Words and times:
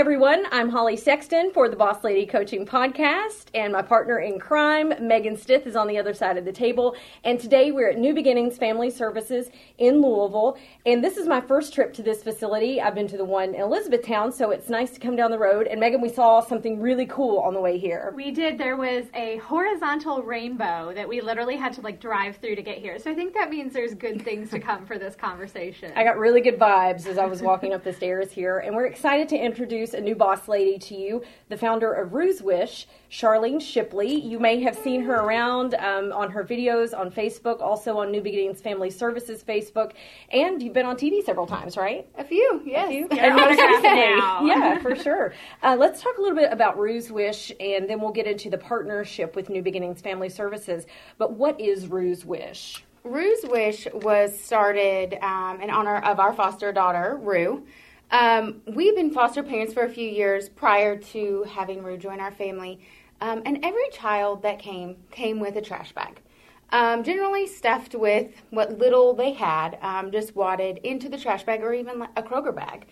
everyone. 0.00 0.46
I'm 0.50 0.70
Holly 0.70 0.96
Sexton 0.96 1.52
for 1.52 1.68
the 1.68 1.76
Boss 1.76 2.02
Lady 2.02 2.24
Coaching 2.24 2.64
Podcast, 2.64 3.48
and 3.52 3.70
my 3.70 3.82
partner 3.82 4.20
in 4.20 4.38
crime, 4.40 4.94
Megan 4.98 5.36
Stith, 5.36 5.66
is 5.66 5.76
on 5.76 5.88
the 5.88 5.98
other 5.98 6.14
side 6.14 6.38
of 6.38 6.46
the 6.46 6.52
table. 6.52 6.96
And 7.22 7.38
today 7.38 7.70
we're 7.70 7.90
at 7.90 7.98
New 7.98 8.14
Beginnings 8.14 8.56
Family 8.56 8.88
Services 8.88 9.50
in 9.76 10.00
Louisville. 10.00 10.56
And 10.86 11.04
this 11.04 11.18
is 11.18 11.28
my 11.28 11.42
first 11.42 11.74
trip 11.74 11.92
to 11.92 12.02
this 12.02 12.22
facility. 12.22 12.80
I've 12.80 12.94
been 12.94 13.08
to 13.08 13.18
the 13.18 13.26
one 13.26 13.54
in 13.54 13.60
Elizabethtown, 13.60 14.32
so 14.32 14.52
it's 14.52 14.70
nice 14.70 14.90
to 14.92 15.00
come 15.00 15.16
down 15.16 15.30
the 15.30 15.38
road. 15.38 15.66
And 15.66 15.78
Megan, 15.78 16.00
we 16.00 16.08
saw 16.08 16.40
something 16.40 16.80
really 16.80 17.04
cool 17.04 17.38
on 17.40 17.52
the 17.52 17.60
way 17.60 17.76
here. 17.76 18.14
We 18.16 18.30
did. 18.30 18.56
There 18.56 18.78
was 18.78 19.04
a 19.12 19.36
horizontal 19.44 20.22
rainbow 20.22 20.94
that 20.94 21.06
we 21.06 21.20
literally 21.20 21.56
had 21.56 21.74
to 21.74 21.82
like 21.82 22.00
drive 22.00 22.36
through 22.38 22.56
to 22.56 22.62
get 22.62 22.78
here. 22.78 22.98
So 22.98 23.10
I 23.10 23.14
think 23.14 23.34
that 23.34 23.50
means 23.50 23.74
there's 23.74 23.92
good 23.92 24.22
things 24.24 24.48
to 24.52 24.60
come 24.60 24.86
for 24.86 24.96
this 24.96 25.14
conversation. 25.14 25.92
I 25.94 26.04
got 26.04 26.16
really 26.16 26.40
good 26.40 26.58
vibes 26.58 27.06
as 27.06 27.18
I 27.18 27.26
was 27.26 27.42
walking 27.42 27.74
up 27.74 27.84
the 27.84 27.92
stairs 27.92 28.32
here, 28.32 28.60
and 28.60 28.74
we're 28.74 28.86
excited 28.86 29.28
to 29.28 29.36
introduce 29.36 29.89
a 29.94 30.00
new 30.00 30.14
boss 30.14 30.48
lady 30.48 30.78
to 30.78 30.94
you, 30.94 31.22
the 31.48 31.56
founder 31.56 31.92
of 31.92 32.12
Roo's 32.12 32.42
Wish, 32.42 32.86
Charlene 33.10 33.60
Shipley. 33.60 34.14
You 34.14 34.38
may 34.38 34.60
have 34.62 34.76
seen 34.76 35.02
her 35.02 35.14
around 35.14 35.74
um, 35.74 36.12
on 36.12 36.30
her 36.30 36.44
videos 36.44 36.96
on 36.96 37.10
Facebook, 37.10 37.60
also 37.60 37.98
on 37.98 38.10
New 38.10 38.20
Beginnings 38.20 38.60
Family 38.60 38.90
Services 38.90 39.42
Facebook, 39.42 39.92
and 40.30 40.62
you've 40.62 40.74
been 40.74 40.86
on 40.86 40.96
TV 40.96 41.22
several 41.24 41.46
times, 41.46 41.76
right? 41.76 42.06
A 42.18 42.24
few, 42.24 42.62
yes. 42.64 42.86
A 42.86 42.90
few. 42.90 43.08
Most 43.08 43.58
yeah, 43.58 44.78
for 44.80 44.94
sure. 44.94 45.32
Uh, 45.62 45.76
let's 45.78 46.02
talk 46.02 46.18
a 46.18 46.20
little 46.20 46.36
bit 46.36 46.52
about 46.52 46.78
Roo's 46.78 47.10
Wish, 47.10 47.52
and 47.60 47.88
then 47.88 48.00
we'll 48.00 48.12
get 48.12 48.26
into 48.26 48.50
the 48.50 48.58
partnership 48.58 49.36
with 49.36 49.50
New 49.50 49.62
Beginnings 49.62 50.00
Family 50.00 50.28
Services. 50.28 50.86
But 51.18 51.32
what 51.32 51.60
is 51.60 51.86
Roo's 51.86 52.24
Wish? 52.24 52.84
Roo's 53.02 53.40
Wish 53.44 53.86
was 53.94 54.38
started 54.38 55.14
um, 55.22 55.60
in 55.62 55.70
honor 55.70 55.96
of 55.98 56.20
our 56.20 56.34
foster 56.34 56.70
daughter, 56.70 57.18
Roo. 57.20 57.64
Um, 58.10 58.62
we've 58.66 58.96
been 58.96 59.12
foster 59.12 59.42
parents 59.42 59.72
for 59.72 59.84
a 59.84 59.88
few 59.88 60.08
years 60.08 60.48
prior 60.48 60.96
to 60.96 61.44
having 61.44 61.82
Roo 61.82 61.96
join 61.96 62.18
our 62.18 62.32
family, 62.32 62.80
um, 63.20 63.42
and 63.46 63.64
every 63.64 63.88
child 63.92 64.42
that 64.42 64.58
came 64.58 64.96
came 65.12 65.38
with 65.38 65.56
a 65.56 65.60
trash 65.60 65.92
bag. 65.92 66.20
Um, 66.72 67.04
generally 67.04 67.46
stuffed 67.46 67.94
with 67.94 68.32
what 68.50 68.78
little 68.78 69.14
they 69.14 69.32
had, 69.32 69.78
um, 69.80 70.10
just 70.10 70.34
wadded 70.34 70.78
into 70.78 71.08
the 71.08 71.18
trash 71.18 71.44
bag 71.44 71.62
or 71.62 71.72
even 71.72 72.02
a 72.16 72.22
Kroger 72.22 72.54
bag. 72.54 72.86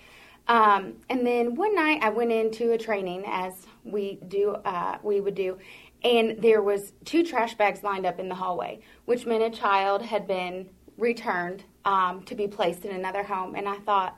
Um, 0.47 0.95
and 1.11 1.27
then 1.27 1.55
one 1.55 1.75
night 1.75 2.01
I 2.03 2.11
went 2.11 2.33
into 2.33 2.73
a 2.73 2.79
training 2.79 3.25
as 3.27 3.67
we 3.85 4.19
do, 4.29 4.51
uh, 4.65 4.99
we 5.03 5.21
would 5.21 5.35
do, 5.35 5.59
and 6.05 6.41
there 6.41 6.63
was 6.63 6.93
two 7.05 7.25
trash 7.25 7.55
bags 7.55 7.83
lined 7.83 8.07
up 8.07 8.21
in 8.21 8.29
the 8.29 8.35
hallway, 8.37 8.81
which 9.05 9.27
meant 9.27 9.43
a 9.43 9.51
child 9.51 10.03
had 10.03 10.29
been 10.29 10.69
returned 10.97 11.65
um, 11.85 12.23
to 12.25 12.35
be 12.35 12.47
placed 12.47 12.85
in 12.85 12.95
another 12.95 13.25
home. 13.25 13.55
And 13.57 13.69
I 13.69 13.79
thought, 13.79 14.17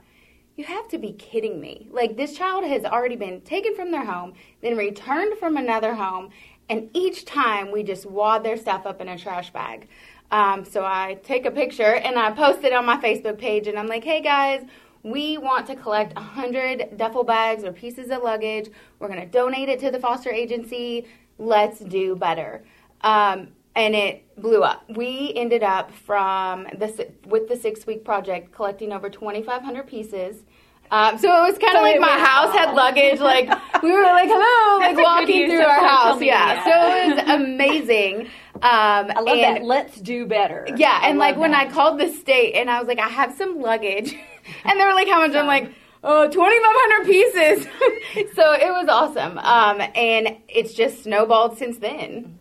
you 0.55 0.65
have 0.65 0.87
to 0.89 0.97
be 0.97 1.13
kidding 1.13 1.59
me. 1.59 1.87
Like, 1.91 2.17
this 2.17 2.37
child 2.37 2.65
has 2.65 2.83
already 2.83 3.15
been 3.15 3.41
taken 3.41 3.75
from 3.75 3.91
their 3.91 4.05
home, 4.05 4.33
then 4.61 4.77
returned 4.77 5.37
from 5.39 5.57
another 5.57 5.95
home, 5.95 6.29
and 6.69 6.89
each 6.93 7.25
time 7.25 7.71
we 7.71 7.83
just 7.83 8.05
wad 8.05 8.43
their 8.43 8.57
stuff 8.57 8.85
up 8.85 9.01
in 9.01 9.07
a 9.07 9.17
trash 9.17 9.51
bag. 9.51 9.87
Um, 10.31 10.63
so 10.63 10.85
I 10.85 11.17
take 11.23 11.45
a 11.45 11.51
picture 11.51 11.95
and 11.95 12.17
I 12.17 12.31
post 12.31 12.63
it 12.63 12.71
on 12.71 12.85
my 12.85 12.97
Facebook 12.97 13.37
page, 13.37 13.67
and 13.67 13.77
I'm 13.77 13.87
like, 13.87 14.03
hey 14.03 14.21
guys, 14.21 14.65
we 15.03 15.37
want 15.37 15.67
to 15.67 15.75
collect 15.75 16.15
100 16.15 16.97
duffel 16.97 17.23
bags 17.23 17.63
or 17.63 17.71
pieces 17.71 18.11
of 18.11 18.21
luggage. 18.21 18.69
We're 18.99 19.07
going 19.07 19.19
to 19.19 19.25
donate 19.25 19.67
it 19.67 19.79
to 19.79 19.91
the 19.91 19.99
foster 19.99 20.29
agency. 20.29 21.07
Let's 21.37 21.79
do 21.79 22.15
better. 22.15 22.63
Um, 23.01 23.49
and 23.75 23.95
it 23.95 24.23
blew 24.41 24.63
up. 24.63 24.83
We 24.89 25.33
ended 25.35 25.63
up 25.63 25.91
from 25.91 26.63
the 26.77 27.09
with 27.25 27.47
the 27.47 27.55
six 27.55 27.85
week 27.85 28.03
project 28.03 28.51
collecting 28.51 28.91
over 28.91 29.09
2,500 29.09 29.87
pieces. 29.87 30.43
Um, 30.91 31.17
so 31.17 31.29
it 31.29 31.49
was 31.49 31.57
kind 31.57 31.75
of 31.75 31.79
so 31.79 31.83
like 31.83 32.01
my 32.01 32.19
house 32.19 32.53
had 32.53 32.73
luggage. 32.73 33.19
Like 33.19 33.47
we 33.83 33.91
were 33.91 34.03
like, 34.03 34.27
hello, 34.29 34.79
like 34.79 34.97
walking 34.97 35.47
through 35.47 35.61
our 35.61 35.87
house. 35.87 36.19
Media. 36.19 36.33
Yeah, 36.33 36.63
so 36.65 36.97
it 36.97 37.15
was 37.15 37.41
amazing. 37.41 38.27
Um, 38.55 39.09
I 39.15 39.21
love 39.21 39.37
and, 39.37 39.57
that. 39.57 39.63
Let's 39.63 40.01
do 40.01 40.25
better. 40.25 40.67
Yeah, 40.75 40.99
and 41.03 41.17
like 41.17 41.35
that. 41.35 41.41
when 41.41 41.55
I 41.55 41.69
called 41.71 41.99
the 41.99 42.11
state 42.11 42.55
and 42.55 42.69
I 42.69 42.79
was 42.79 42.89
like, 42.89 42.99
I 42.99 43.07
have 43.07 43.33
some 43.33 43.61
luggage, 43.61 44.13
and 44.65 44.79
they 44.79 44.85
were 44.85 44.93
like, 44.93 45.07
how 45.07 45.25
much? 45.25 45.35
I'm 45.35 45.47
like. 45.47 45.73
Oh, 46.03 46.27
2,500 46.27 47.05
pieces. 47.05 47.63
so 48.35 48.53
it 48.53 48.71
was 48.71 48.87
awesome. 48.89 49.37
Um, 49.37 49.87
and 49.93 50.35
it's 50.47 50.73
just 50.73 51.03
snowballed 51.03 51.59
since 51.59 51.77
then. 51.77 52.39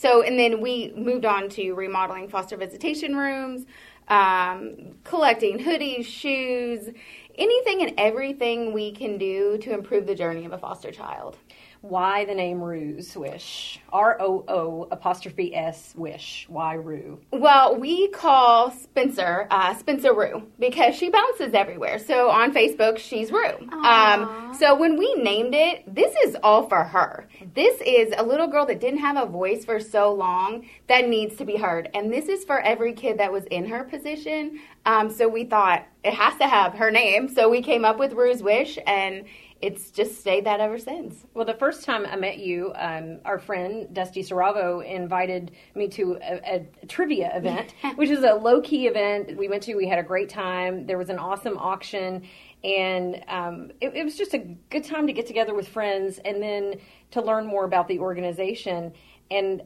So, 0.00 0.22
and 0.22 0.38
then 0.38 0.62
we 0.62 0.94
moved 0.96 1.26
on 1.26 1.50
to 1.50 1.72
remodeling 1.72 2.26
foster 2.30 2.56
visitation 2.56 3.14
rooms, 3.14 3.66
um, 4.08 4.96
collecting 5.04 5.58
hoodies, 5.58 6.06
shoes, 6.06 6.88
anything 7.34 7.82
and 7.82 7.92
everything 7.98 8.72
we 8.72 8.92
can 8.92 9.18
do 9.18 9.58
to 9.58 9.74
improve 9.74 10.06
the 10.06 10.14
journey 10.14 10.46
of 10.46 10.54
a 10.54 10.58
foster 10.58 10.90
child. 10.90 11.36
Why 11.82 12.26
the 12.26 12.34
name 12.34 12.60
Roo's 12.60 13.16
Wish? 13.16 13.80
R 13.90 14.20
O 14.20 14.44
O 14.46 14.88
apostrophe 14.90 15.54
S 15.54 15.94
Wish. 15.96 16.44
Why 16.48 16.74
Roo? 16.74 17.20
Well, 17.30 17.76
we 17.76 18.08
call 18.08 18.70
Spencer 18.70 19.46
uh, 19.50 19.74
Spencer 19.74 20.14
Roo 20.14 20.42
because 20.58 20.94
she 20.94 21.08
bounces 21.08 21.54
everywhere. 21.54 21.98
So 21.98 22.28
on 22.28 22.52
Facebook, 22.52 22.98
she's 22.98 23.32
Roo. 23.32 23.66
Um, 23.82 24.54
so 24.58 24.74
when 24.74 24.98
we 24.98 25.14
named 25.14 25.54
it, 25.54 25.82
this 25.92 26.14
is 26.26 26.36
all 26.42 26.68
for 26.68 26.84
her. 26.84 27.26
This 27.54 27.80
is 27.80 28.12
a 28.16 28.22
little 28.22 28.48
girl 28.48 28.66
that 28.66 28.78
didn't 28.78 29.00
have 29.00 29.16
a 29.16 29.24
voice 29.24 29.64
for 29.64 29.80
so 29.80 30.12
long 30.12 30.66
that 30.88 31.08
needs 31.08 31.36
to 31.36 31.46
be 31.46 31.56
heard. 31.56 31.88
And 31.94 32.12
this 32.12 32.28
is 32.28 32.44
for 32.44 32.60
every 32.60 32.92
kid 32.92 33.18
that 33.18 33.32
was 33.32 33.44
in 33.46 33.66
her 33.66 33.84
position. 33.84 34.60
Um, 34.84 35.10
so 35.10 35.28
we 35.28 35.44
thought 35.44 35.86
it 36.04 36.12
has 36.12 36.36
to 36.38 36.46
have 36.46 36.74
her 36.74 36.90
name. 36.90 37.28
So 37.28 37.48
we 37.48 37.62
came 37.62 37.86
up 37.86 37.98
with 37.98 38.12
Roo's 38.12 38.42
Wish 38.42 38.78
and 38.86 39.24
it's 39.60 39.90
just 39.90 40.18
stayed 40.18 40.46
that 40.46 40.60
ever 40.60 40.78
since. 40.78 41.26
Well, 41.34 41.44
the 41.44 41.54
first 41.54 41.84
time 41.84 42.06
I 42.06 42.16
met 42.16 42.38
you, 42.38 42.72
um, 42.76 43.18
our 43.26 43.38
friend 43.38 43.92
Dusty 43.92 44.22
Saravo 44.22 44.84
invited 44.84 45.52
me 45.74 45.88
to 45.88 46.18
a, 46.22 46.66
a 46.82 46.86
trivia 46.86 47.36
event, 47.36 47.74
which 47.96 48.08
is 48.08 48.24
a 48.24 48.34
low 48.34 48.62
key 48.62 48.86
event 48.86 49.36
we 49.36 49.48
went 49.48 49.62
to. 49.64 49.74
We 49.74 49.86
had 49.86 49.98
a 49.98 50.02
great 50.02 50.30
time. 50.30 50.86
There 50.86 50.96
was 50.96 51.10
an 51.10 51.18
awesome 51.18 51.58
auction, 51.58 52.22
and 52.64 53.22
um, 53.28 53.70
it, 53.82 53.94
it 53.94 54.04
was 54.04 54.16
just 54.16 54.32
a 54.32 54.38
good 54.38 54.84
time 54.84 55.06
to 55.06 55.12
get 55.12 55.26
together 55.26 55.54
with 55.54 55.68
friends 55.68 56.18
and 56.24 56.42
then 56.42 56.76
to 57.10 57.20
learn 57.20 57.46
more 57.46 57.66
about 57.66 57.86
the 57.86 57.98
organization. 57.98 58.94
And 59.30 59.62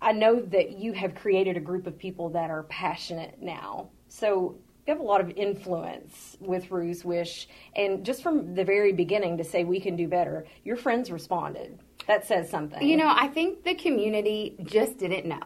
I 0.00 0.12
know 0.12 0.40
that 0.40 0.78
you 0.78 0.92
have 0.92 1.14
created 1.16 1.56
a 1.56 1.60
group 1.60 1.88
of 1.88 1.98
people 1.98 2.28
that 2.30 2.50
are 2.50 2.62
passionate 2.64 3.42
now. 3.42 3.88
So 4.08 4.58
you 4.86 4.92
have 4.92 5.00
a 5.00 5.04
lot 5.04 5.20
of 5.20 5.30
influence 5.30 6.36
with 6.40 6.70
Roo's 6.70 7.04
Wish, 7.04 7.48
and 7.74 8.04
just 8.04 8.22
from 8.22 8.54
the 8.54 8.64
very 8.64 8.92
beginning 8.92 9.38
to 9.38 9.44
say 9.44 9.64
we 9.64 9.80
can 9.80 9.96
do 9.96 10.06
better, 10.06 10.44
your 10.62 10.76
friends 10.76 11.10
responded. 11.10 11.78
That 12.06 12.26
says 12.26 12.50
something. 12.50 12.86
You 12.86 12.98
know, 12.98 13.10
I 13.10 13.28
think 13.28 13.64
the 13.64 13.74
community 13.74 14.56
just 14.62 14.98
didn't 14.98 15.24
know. 15.24 15.40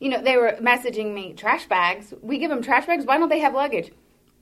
You 0.00 0.08
know, 0.08 0.20
they 0.20 0.36
were 0.36 0.56
messaging 0.60 1.14
me 1.14 1.34
trash 1.34 1.66
bags. 1.66 2.12
We 2.20 2.38
give 2.38 2.50
them 2.50 2.62
trash 2.62 2.86
bags. 2.86 3.04
Why 3.04 3.16
don't 3.16 3.28
they 3.28 3.38
have 3.38 3.54
luggage? 3.54 3.92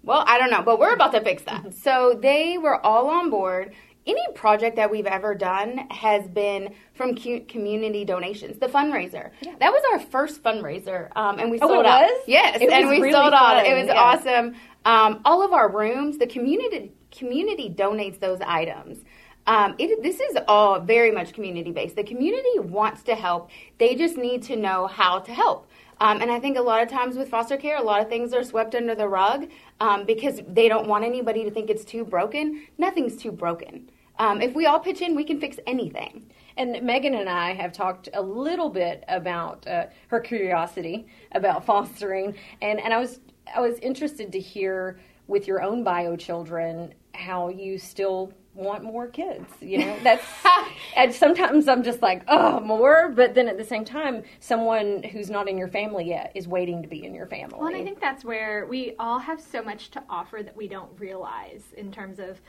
Well, 0.02 0.24
I 0.26 0.38
don't 0.38 0.50
know, 0.50 0.62
but 0.62 0.78
we're 0.78 0.94
about 0.94 1.12
to 1.12 1.20
fix 1.20 1.42
that. 1.44 1.62
Mm-hmm. 1.62 1.70
so 1.70 2.18
they 2.20 2.56
were 2.58 2.84
all 2.84 3.08
on 3.08 3.28
board 3.28 3.74
any 4.06 4.22
project 4.34 4.76
that 4.76 4.90
we've 4.90 5.06
ever 5.06 5.34
done 5.34 5.86
has 5.90 6.26
been 6.28 6.74
from 6.94 7.14
community 7.14 8.04
donations. 8.04 8.58
The 8.58 8.66
fundraiser 8.66 9.30
yeah. 9.40 9.54
that 9.60 9.72
was 9.72 9.82
our 9.92 10.00
first 10.00 10.42
fundraiser, 10.42 11.14
um, 11.16 11.38
and 11.38 11.50
we 11.50 11.58
oh, 11.60 11.68
sold 11.68 11.86
out. 11.86 12.10
Yes, 12.26 12.60
it 12.60 12.70
and 12.70 12.88
we 12.88 13.00
really 13.00 13.12
sold 13.12 13.32
fun. 13.32 13.56
out. 13.58 13.66
It 13.66 13.74
was 13.74 13.86
yeah. 13.86 13.94
awesome. 13.94 14.54
Um, 14.84 15.20
all 15.24 15.44
of 15.44 15.52
our 15.52 15.70
rooms, 15.70 16.18
the 16.18 16.26
community 16.26 16.92
community 17.10 17.72
donates 17.76 18.18
those 18.18 18.40
items. 18.40 19.04
Um, 19.46 19.74
it, 19.78 20.02
this 20.02 20.20
is 20.20 20.38
all 20.46 20.80
very 20.80 21.10
much 21.10 21.32
community 21.32 21.72
based. 21.72 21.96
The 21.96 22.04
community 22.04 22.58
wants 22.60 23.02
to 23.04 23.14
help. 23.14 23.50
They 23.78 23.94
just 23.96 24.16
need 24.16 24.42
to 24.44 24.56
know 24.56 24.86
how 24.86 25.18
to 25.20 25.32
help. 25.32 25.68
Um, 26.02 26.20
and 26.20 26.32
I 26.32 26.40
think 26.40 26.58
a 26.58 26.60
lot 26.60 26.82
of 26.82 26.88
times 26.88 27.16
with 27.16 27.28
foster 27.28 27.56
care, 27.56 27.76
a 27.76 27.82
lot 27.82 28.02
of 28.02 28.08
things 28.08 28.32
are 28.32 28.42
swept 28.42 28.74
under 28.74 28.92
the 28.92 29.06
rug 29.06 29.48
um, 29.78 30.04
because 30.04 30.40
they 30.48 30.68
don't 30.68 30.88
want 30.88 31.04
anybody 31.04 31.44
to 31.44 31.50
think 31.50 31.70
it's 31.70 31.84
too 31.84 32.04
broken. 32.04 32.66
Nothing's 32.76 33.16
too 33.16 33.30
broken. 33.30 33.88
Um, 34.18 34.42
if 34.42 34.52
we 34.52 34.66
all 34.66 34.80
pitch 34.80 35.00
in, 35.00 35.14
we 35.14 35.22
can 35.22 35.40
fix 35.40 35.58
anything. 35.64 36.28
And 36.56 36.82
Megan 36.82 37.14
and 37.14 37.28
I 37.28 37.54
have 37.54 37.72
talked 37.72 38.08
a 38.14 38.20
little 38.20 38.68
bit 38.68 39.04
about 39.06 39.64
uh, 39.68 39.86
her 40.08 40.18
curiosity 40.18 41.06
about 41.30 41.64
fostering, 41.66 42.34
and, 42.60 42.80
and 42.80 42.92
I 42.92 42.98
was 42.98 43.20
I 43.54 43.60
was 43.60 43.78
interested 43.78 44.32
to 44.32 44.40
hear 44.40 44.98
with 45.28 45.46
your 45.46 45.62
own 45.62 45.84
bio 45.84 46.16
children 46.16 46.94
how 47.14 47.48
you 47.48 47.78
still 47.78 48.32
want 48.54 48.82
more 48.82 49.06
kids. 49.06 49.50
You 49.60 49.78
know, 49.78 49.98
that's 50.02 50.24
and 50.96 51.12
sometimes 51.12 51.68
I'm 51.68 51.82
just 51.82 52.02
like, 52.02 52.22
oh, 52.28 52.60
more. 52.60 53.08
But 53.14 53.34
then 53.34 53.48
at 53.48 53.56
the 53.56 53.64
same 53.64 53.84
time, 53.84 54.22
someone 54.40 55.02
who's 55.02 55.30
not 55.30 55.48
in 55.48 55.56
your 55.56 55.68
family 55.68 56.08
yet 56.08 56.32
is 56.34 56.46
waiting 56.46 56.82
to 56.82 56.88
be 56.88 57.04
in 57.04 57.14
your 57.14 57.26
family. 57.26 57.56
Well, 57.58 57.68
and 57.68 57.76
I 57.76 57.84
think 57.84 58.00
that's 58.00 58.24
where 58.24 58.66
we 58.66 58.94
all 58.98 59.18
have 59.18 59.40
so 59.40 59.62
much 59.62 59.90
to 59.92 60.02
offer 60.08 60.42
that 60.42 60.56
we 60.56 60.68
don't 60.68 60.90
realize 60.98 61.62
in 61.76 61.90
terms 61.90 62.18
of 62.18 62.40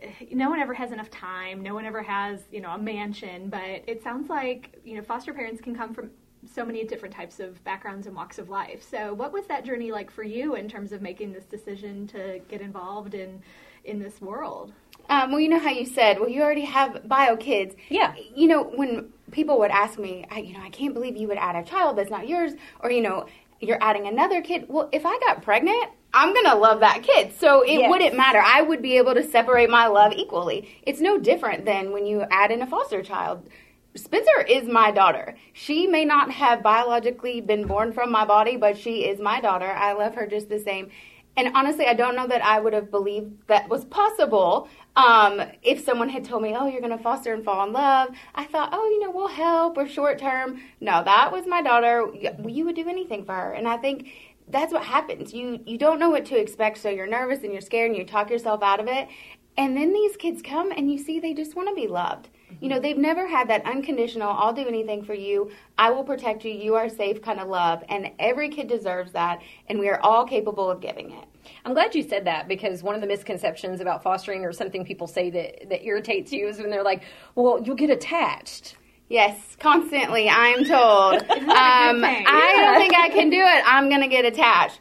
eh, 0.00 0.08
no 0.32 0.48
one 0.48 0.60
ever 0.60 0.74
has 0.74 0.92
enough 0.92 1.10
time. 1.10 1.62
No 1.62 1.74
one 1.74 1.84
ever 1.84 2.02
has, 2.02 2.42
you 2.50 2.60
know, 2.60 2.70
a 2.70 2.78
mansion. 2.78 3.48
But 3.48 3.82
it 3.86 4.02
sounds 4.02 4.30
like, 4.30 4.80
you 4.84 4.96
know, 4.96 5.02
foster 5.02 5.34
parents 5.34 5.60
can 5.60 5.74
come 5.74 5.92
from 5.92 6.10
so 6.50 6.64
many 6.64 6.84
different 6.84 7.14
types 7.14 7.38
of 7.38 7.62
backgrounds 7.62 8.06
and 8.06 8.16
walks 8.16 8.38
of 8.38 8.48
life. 8.48 8.82
So, 8.82 9.14
what 9.14 9.32
was 9.32 9.46
that 9.46 9.64
journey 9.64 9.92
like 9.92 10.10
for 10.10 10.24
you 10.24 10.56
in 10.56 10.68
terms 10.68 10.92
of 10.92 11.00
making 11.00 11.32
this 11.32 11.44
decision 11.44 12.06
to 12.08 12.40
get 12.48 12.60
involved 12.60 13.14
in 13.14 13.40
in 13.84 13.98
this 14.00 14.20
world? 14.20 14.72
Um, 15.08 15.30
well, 15.30 15.40
you 15.40 15.48
know 15.48 15.58
how 15.58 15.70
you 15.70 15.84
said, 15.86 16.18
well, 16.20 16.28
you 16.28 16.42
already 16.42 16.64
have 16.64 17.06
bio 17.08 17.36
kids. 17.36 17.74
Yeah. 17.88 18.14
You 18.34 18.48
know, 18.48 18.62
when 18.62 19.10
people 19.30 19.58
would 19.58 19.70
ask 19.70 19.98
me, 19.98 20.26
I, 20.30 20.38
you 20.38 20.54
know, 20.54 20.60
I 20.62 20.70
can't 20.70 20.94
believe 20.94 21.16
you 21.16 21.28
would 21.28 21.38
add 21.38 21.56
a 21.56 21.64
child 21.64 21.98
that's 21.98 22.10
not 22.10 22.28
yours, 22.28 22.52
or, 22.80 22.90
you 22.90 23.00
know, 23.00 23.26
you're 23.60 23.78
adding 23.80 24.06
another 24.06 24.40
kid. 24.42 24.66
Well, 24.68 24.88
if 24.92 25.04
I 25.06 25.18
got 25.20 25.42
pregnant, 25.42 25.90
I'm 26.14 26.32
going 26.34 26.46
to 26.46 26.56
love 26.56 26.80
that 26.80 27.02
kid. 27.02 27.32
So 27.38 27.62
it 27.62 27.78
Yes. 27.80 27.90
wouldn't 27.90 28.16
matter. 28.16 28.40
I 28.44 28.62
would 28.62 28.82
be 28.82 28.96
able 28.96 29.14
to 29.14 29.22
separate 29.22 29.70
my 29.70 29.86
love 29.86 30.12
equally. 30.14 30.68
It's 30.82 31.00
no 31.00 31.18
different 31.18 31.64
than 31.64 31.92
when 31.92 32.04
you 32.06 32.24
add 32.30 32.50
in 32.50 32.60
a 32.62 32.66
foster 32.66 33.02
child. 33.02 33.48
Spencer 33.94 34.40
is 34.48 34.66
my 34.68 34.90
daughter. 34.90 35.34
She 35.52 35.86
may 35.86 36.04
not 36.04 36.30
have 36.30 36.62
biologically 36.62 37.40
been 37.40 37.66
born 37.66 37.92
from 37.92 38.10
my 38.10 38.24
body, 38.24 38.56
but 38.56 38.76
she 38.76 39.04
is 39.04 39.20
my 39.20 39.40
daughter. 39.40 39.70
I 39.70 39.92
love 39.92 40.14
her 40.14 40.26
just 40.26 40.48
the 40.48 40.58
same. 40.58 40.90
And 41.36 41.50
honestly, 41.54 41.86
I 41.86 41.94
don't 41.94 42.16
know 42.16 42.26
that 42.26 42.44
I 42.44 42.60
would 42.60 42.72
have 42.74 42.90
believed 42.90 43.46
that 43.46 43.68
was 43.68 43.84
possible 43.86 44.68
um, 44.96 45.42
if 45.62 45.84
someone 45.84 46.08
had 46.08 46.24
told 46.24 46.42
me, 46.42 46.54
oh, 46.56 46.66
you're 46.66 46.80
going 46.80 46.96
to 46.96 47.02
foster 47.02 47.32
and 47.32 47.44
fall 47.44 47.66
in 47.66 47.72
love. 47.72 48.10
I 48.34 48.44
thought, 48.44 48.70
oh, 48.72 48.84
you 48.88 49.00
know, 49.00 49.10
we'll 49.10 49.28
help 49.28 49.76
or 49.78 49.88
short 49.88 50.18
term. 50.18 50.60
No, 50.80 51.02
that 51.04 51.32
was 51.32 51.46
my 51.46 51.62
daughter. 51.62 52.06
You 52.46 52.64
would 52.66 52.76
do 52.76 52.88
anything 52.88 53.24
for 53.24 53.34
her. 53.34 53.52
And 53.52 53.66
I 53.66 53.78
think 53.78 54.08
that's 54.48 54.72
what 54.72 54.84
happens. 54.84 55.32
You 55.32 55.60
you 55.64 55.78
don't 55.78 55.98
know 55.98 56.10
what 56.10 56.26
to 56.26 56.38
expect, 56.38 56.78
so 56.78 56.90
you're 56.90 57.06
nervous 57.06 57.42
and 57.42 57.52
you're 57.52 57.62
scared 57.62 57.90
and 57.90 57.98
you 57.98 58.04
talk 58.04 58.30
yourself 58.30 58.62
out 58.62 58.80
of 58.80 58.86
it. 58.86 59.08
And 59.56 59.76
then 59.76 59.92
these 59.92 60.16
kids 60.16 60.42
come 60.42 60.72
and 60.72 60.90
you 60.90 60.98
see 60.98 61.20
they 61.20 61.34
just 61.34 61.56
want 61.56 61.68
to 61.68 61.74
be 61.74 61.86
loved. 61.86 62.28
You 62.60 62.68
know, 62.68 62.78
they've 62.78 62.96
never 62.96 63.26
had 63.26 63.48
that 63.48 63.64
unconditional, 63.64 64.28
I'll 64.30 64.52
do 64.52 64.66
anything 64.66 65.04
for 65.04 65.14
you, 65.14 65.50
I 65.78 65.90
will 65.90 66.04
protect 66.04 66.44
you, 66.44 66.52
you 66.52 66.74
are 66.74 66.88
safe 66.88 67.22
kind 67.22 67.40
of 67.40 67.48
love. 67.48 67.82
And 67.88 68.10
every 68.18 68.48
kid 68.48 68.68
deserves 68.68 69.12
that, 69.12 69.40
and 69.68 69.78
we 69.78 69.88
are 69.88 70.00
all 70.00 70.26
capable 70.26 70.70
of 70.70 70.80
giving 70.80 71.12
it. 71.12 71.24
I'm 71.64 71.74
glad 71.74 71.94
you 71.94 72.02
said 72.02 72.24
that 72.26 72.48
because 72.48 72.82
one 72.82 72.94
of 72.94 73.00
the 73.00 73.06
misconceptions 73.06 73.80
about 73.80 74.02
fostering 74.02 74.44
or 74.44 74.52
something 74.52 74.84
people 74.84 75.06
say 75.06 75.30
that, 75.30 75.68
that 75.68 75.84
irritates 75.84 76.32
you 76.32 76.48
is 76.48 76.58
when 76.58 76.70
they're 76.70 76.84
like, 76.84 77.02
well, 77.34 77.60
you'll 77.62 77.76
get 77.76 77.90
attached. 77.90 78.76
Yes, 79.08 79.56
constantly, 79.58 80.28
I'm 80.28 80.64
told. 80.64 81.14
um, 81.30 82.00
thing. 82.00 82.24
I 82.26 82.54
don't 82.56 82.80
think 82.80 82.94
I 82.96 83.10
can 83.10 83.28
do 83.28 83.40
it. 83.40 83.62
I'm 83.66 83.88
going 83.88 84.00
to 84.00 84.08
get 84.08 84.24
attached. 84.24 84.80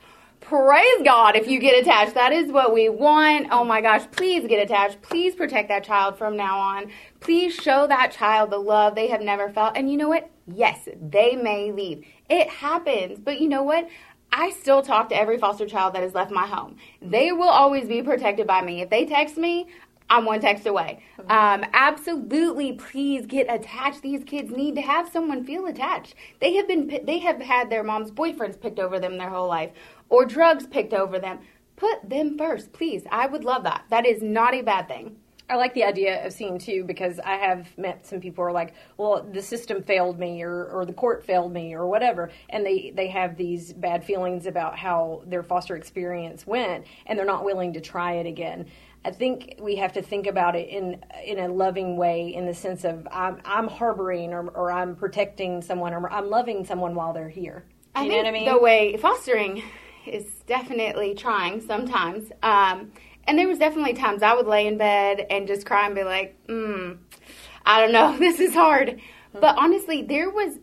Praise 0.52 1.02
God 1.06 1.38
if 1.38 1.48
you 1.48 1.60
get 1.62 1.82
attached. 1.82 2.14
That 2.14 2.34
is 2.34 2.52
what 2.52 2.74
we 2.74 2.90
want. 2.90 3.48
Oh 3.52 3.64
my 3.64 3.80
gosh, 3.80 4.04
please 4.12 4.46
get 4.46 4.62
attached. 4.62 5.02
Please 5.02 5.34
protect 5.34 5.70
that 5.70 5.86
child 5.86 6.18
from 6.18 6.36
now 6.36 6.60
on. 6.60 6.92
Please 7.22 7.56
show 7.56 7.88
that 7.88 8.12
child 8.12 8.52
the 8.52 8.58
love 8.58 8.94
they 8.94 9.08
have 9.08 9.22
never 9.22 9.48
felt. 9.50 9.78
And 9.78 9.90
you 9.90 9.96
know 9.96 10.10
what? 10.10 10.30
Yes, 10.54 10.90
they 11.02 11.38
may 11.38 11.72
leave. 11.72 12.06
It 12.30 12.50
happens. 12.50 13.18
But 13.18 13.40
you 13.40 13.48
know 13.48 13.64
what? 13.64 13.88
I 14.34 14.50
still 14.50 14.82
talk 14.82 15.08
to 15.08 15.16
every 15.16 15.38
foster 15.38 15.66
child 15.66 15.96
that 15.96 16.04
has 16.04 16.14
left 16.14 16.32
my 16.32 16.46
home. 16.46 16.76
They 17.02 17.32
will 17.32 17.48
always 17.48 17.88
be 17.88 18.02
protected 18.02 18.46
by 18.46 18.62
me. 18.62 18.82
If 18.82 18.90
they 18.90 19.06
text 19.06 19.38
me, 19.38 19.68
I'm 20.12 20.26
one 20.26 20.42
text 20.42 20.66
away. 20.66 21.02
Um, 21.30 21.64
absolutely, 21.72 22.74
please 22.74 23.26
get 23.26 23.48
attached. 23.50 24.02
These 24.02 24.26
kids 24.26 24.52
need 24.52 24.76
to 24.76 24.82
have 24.82 25.08
someone 25.08 25.46
feel 25.46 25.68
attached. 25.68 26.16
They 26.42 26.56
have 26.56 26.68
been, 26.68 27.00
they 27.06 27.20
have 27.20 27.40
had 27.40 27.70
their 27.70 27.82
mom's 27.82 28.12
boyfriends 28.12 28.60
picked 28.60 28.78
over 28.78 29.00
them 29.00 29.18
their 29.18 29.30
whole 29.30 29.48
life, 29.48 29.72
or 30.12 30.26
drugs 30.26 30.68
picked 30.68 30.94
over 30.94 31.18
them. 31.18 31.40
Put 31.76 32.08
them 32.08 32.38
first, 32.38 32.72
please. 32.74 33.04
I 33.12 33.26
would 33.26 33.44
love 33.44 33.64
that. 33.64 33.86
That 33.90 34.06
is 34.06 34.22
not 34.22 34.54
a 34.54 34.62
bad 34.62 34.88
thing. 34.88 35.16
I 35.50 35.56
like 35.56 35.74
the 35.74 35.84
idea 35.84 36.26
of 36.26 36.32
seeing 36.32 36.60
too 36.60 36.84
because 36.86 37.20
I 37.20 37.36
have 37.36 37.78
met 37.78 38.06
some 38.06 38.22
people 38.22 38.44
who 38.44 38.50
are 38.50 38.54
like, 38.54 38.74
well, 38.98 39.28
the 39.34 39.42
system 39.42 39.84
failed 39.84 40.18
me 40.18 40.44
or, 40.44 40.66
or 40.66 40.86
the 40.86 40.94
court 40.94 41.26
failed 41.26 41.52
me 41.52 41.74
or 41.74 41.88
whatever. 41.88 42.30
And 42.50 42.66
they, 42.66 42.94
they 42.96 43.08
have 43.08 43.36
these 43.36 43.74
bad 43.74 44.04
feelings 44.06 44.46
about 44.46 44.78
how 44.78 45.24
their 45.26 45.44
foster 45.44 45.76
experience 45.76 46.48
went 46.48 46.86
and 47.06 47.18
they're 47.18 47.26
not 47.26 47.44
willing 47.44 47.74
to 47.74 47.82
try 47.82 48.14
it 48.14 48.28
again. 48.28 48.68
I 49.04 49.12
think 49.12 49.56
we 49.60 49.76
have 49.78 49.94
to 49.94 50.02
think 50.02 50.28
about 50.28 50.56
it 50.56 50.70
in 50.70 51.04
in 51.26 51.40
a 51.40 51.48
loving 51.48 51.98
way, 51.98 52.34
in 52.36 52.46
the 52.46 52.54
sense 52.54 52.84
of 52.84 53.08
I'm 53.12 53.42
I'm 53.44 53.68
harboring 53.68 54.32
or, 54.32 54.48
or 54.50 54.72
I'm 54.72 54.96
protecting 54.96 55.62
someone 55.64 55.94
or 55.94 56.10
I'm 56.12 56.30
loving 56.30 56.64
someone 56.66 56.94
while 56.94 57.12
they're 57.12 57.28
here. 57.28 57.66
Do 57.96 58.02
I 58.02 58.04
you 58.06 58.12
think 58.12 58.24
know 58.24 58.30
what 58.30 58.36
I 58.36 58.40
mean? 58.40 58.54
the 58.54 58.60
way 58.60 58.98
fostering 58.98 59.64
is 60.06 60.26
definitely 60.48 61.16
trying 61.16 61.62
sometimes. 61.62 62.32
Um, 62.44 62.92
and 63.26 63.38
there 63.38 63.48
was 63.48 63.60
definitely 63.60 63.94
times 63.94 64.24
I 64.24 64.34
would 64.34 64.48
lay 64.48 64.68
in 64.68 64.78
bed 64.78 65.26
and 65.30 65.48
just 65.48 65.66
cry 65.66 65.86
and 65.86 65.96
be 65.96 66.04
like, 66.04 66.38
mm, 66.48 66.98
I 67.66 67.82
don't 67.82 67.92
know, 67.92 68.18
this 68.20 68.40
is 68.40 68.54
hard. 68.54 69.00
But 69.34 69.58
honestly, 69.58 70.02
there 70.02 70.30
was 70.30 70.60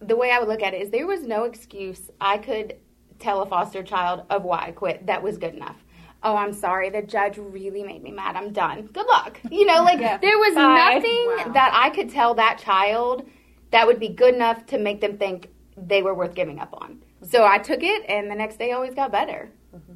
the 0.00 0.16
way 0.16 0.30
I 0.32 0.38
would 0.38 0.48
look 0.48 0.62
at 0.62 0.74
it 0.74 0.82
is 0.82 0.90
there 0.90 1.06
was 1.06 1.22
no 1.22 1.44
excuse 1.44 2.10
I 2.20 2.38
could 2.38 2.76
tell 3.18 3.40
a 3.42 3.46
foster 3.46 3.82
child 3.84 4.24
of 4.30 4.42
why 4.42 4.66
I 4.66 4.70
quit 4.72 5.06
that 5.06 5.22
was 5.22 5.38
good 5.38 5.54
enough. 5.54 5.76
Oh, 6.24 6.36
I'm 6.36 6.52
sorry. 6.52 6.90
The 6.90 7.02
judge 7.02 7.36
really 7.38 7.82
made 7.82 8.02
me 8.02 8.10
mad. 8.12 8.36
I'm 8.36 8.52
done. 8.52 8.86
Good 8.92 9.06
luck. 9.06 9.40
You 9.50 9.66
know, 9.66 9.82
like 9.82 10.00
Yeah. 10.00 10.18
there 10.18 10.38
was 10.38 10.54
Bye. 10.54 10.94
nothing 10.94 11.46
Wow. 11.46 11.52
that 11.54 11.70
I 11.74 11.90
could 11.90 12.10
tell 12.10 12.34
that 12.34 12.58
child 12.58 13.28
that 13.70 13.86
would 13.86 13.98
be 13.98 14.08
good 14.08 14.34
enough 14.34 14.66
to 14.66 14.78
make 14.78 15.00
them 15.00 15.18
think 15.18 15.48
they 15.76 16.02
were 16.02 16.14
worth 16.14 16.34
giving 16.34 16.58
up 16.58 16.74
on. 16.80 17.00
So 17.28 17.44
I 17.44 17.58
took 17.58 17.82
it, 17.82 18.04
and 18.08 18.30
the 18.30 18.34
next 18.34 18.58
day 18.58 18.72
always 18.72 18.94
got 18.94 19.12
better. 19.12 19.50
Mm-hmm. 19.74 19.94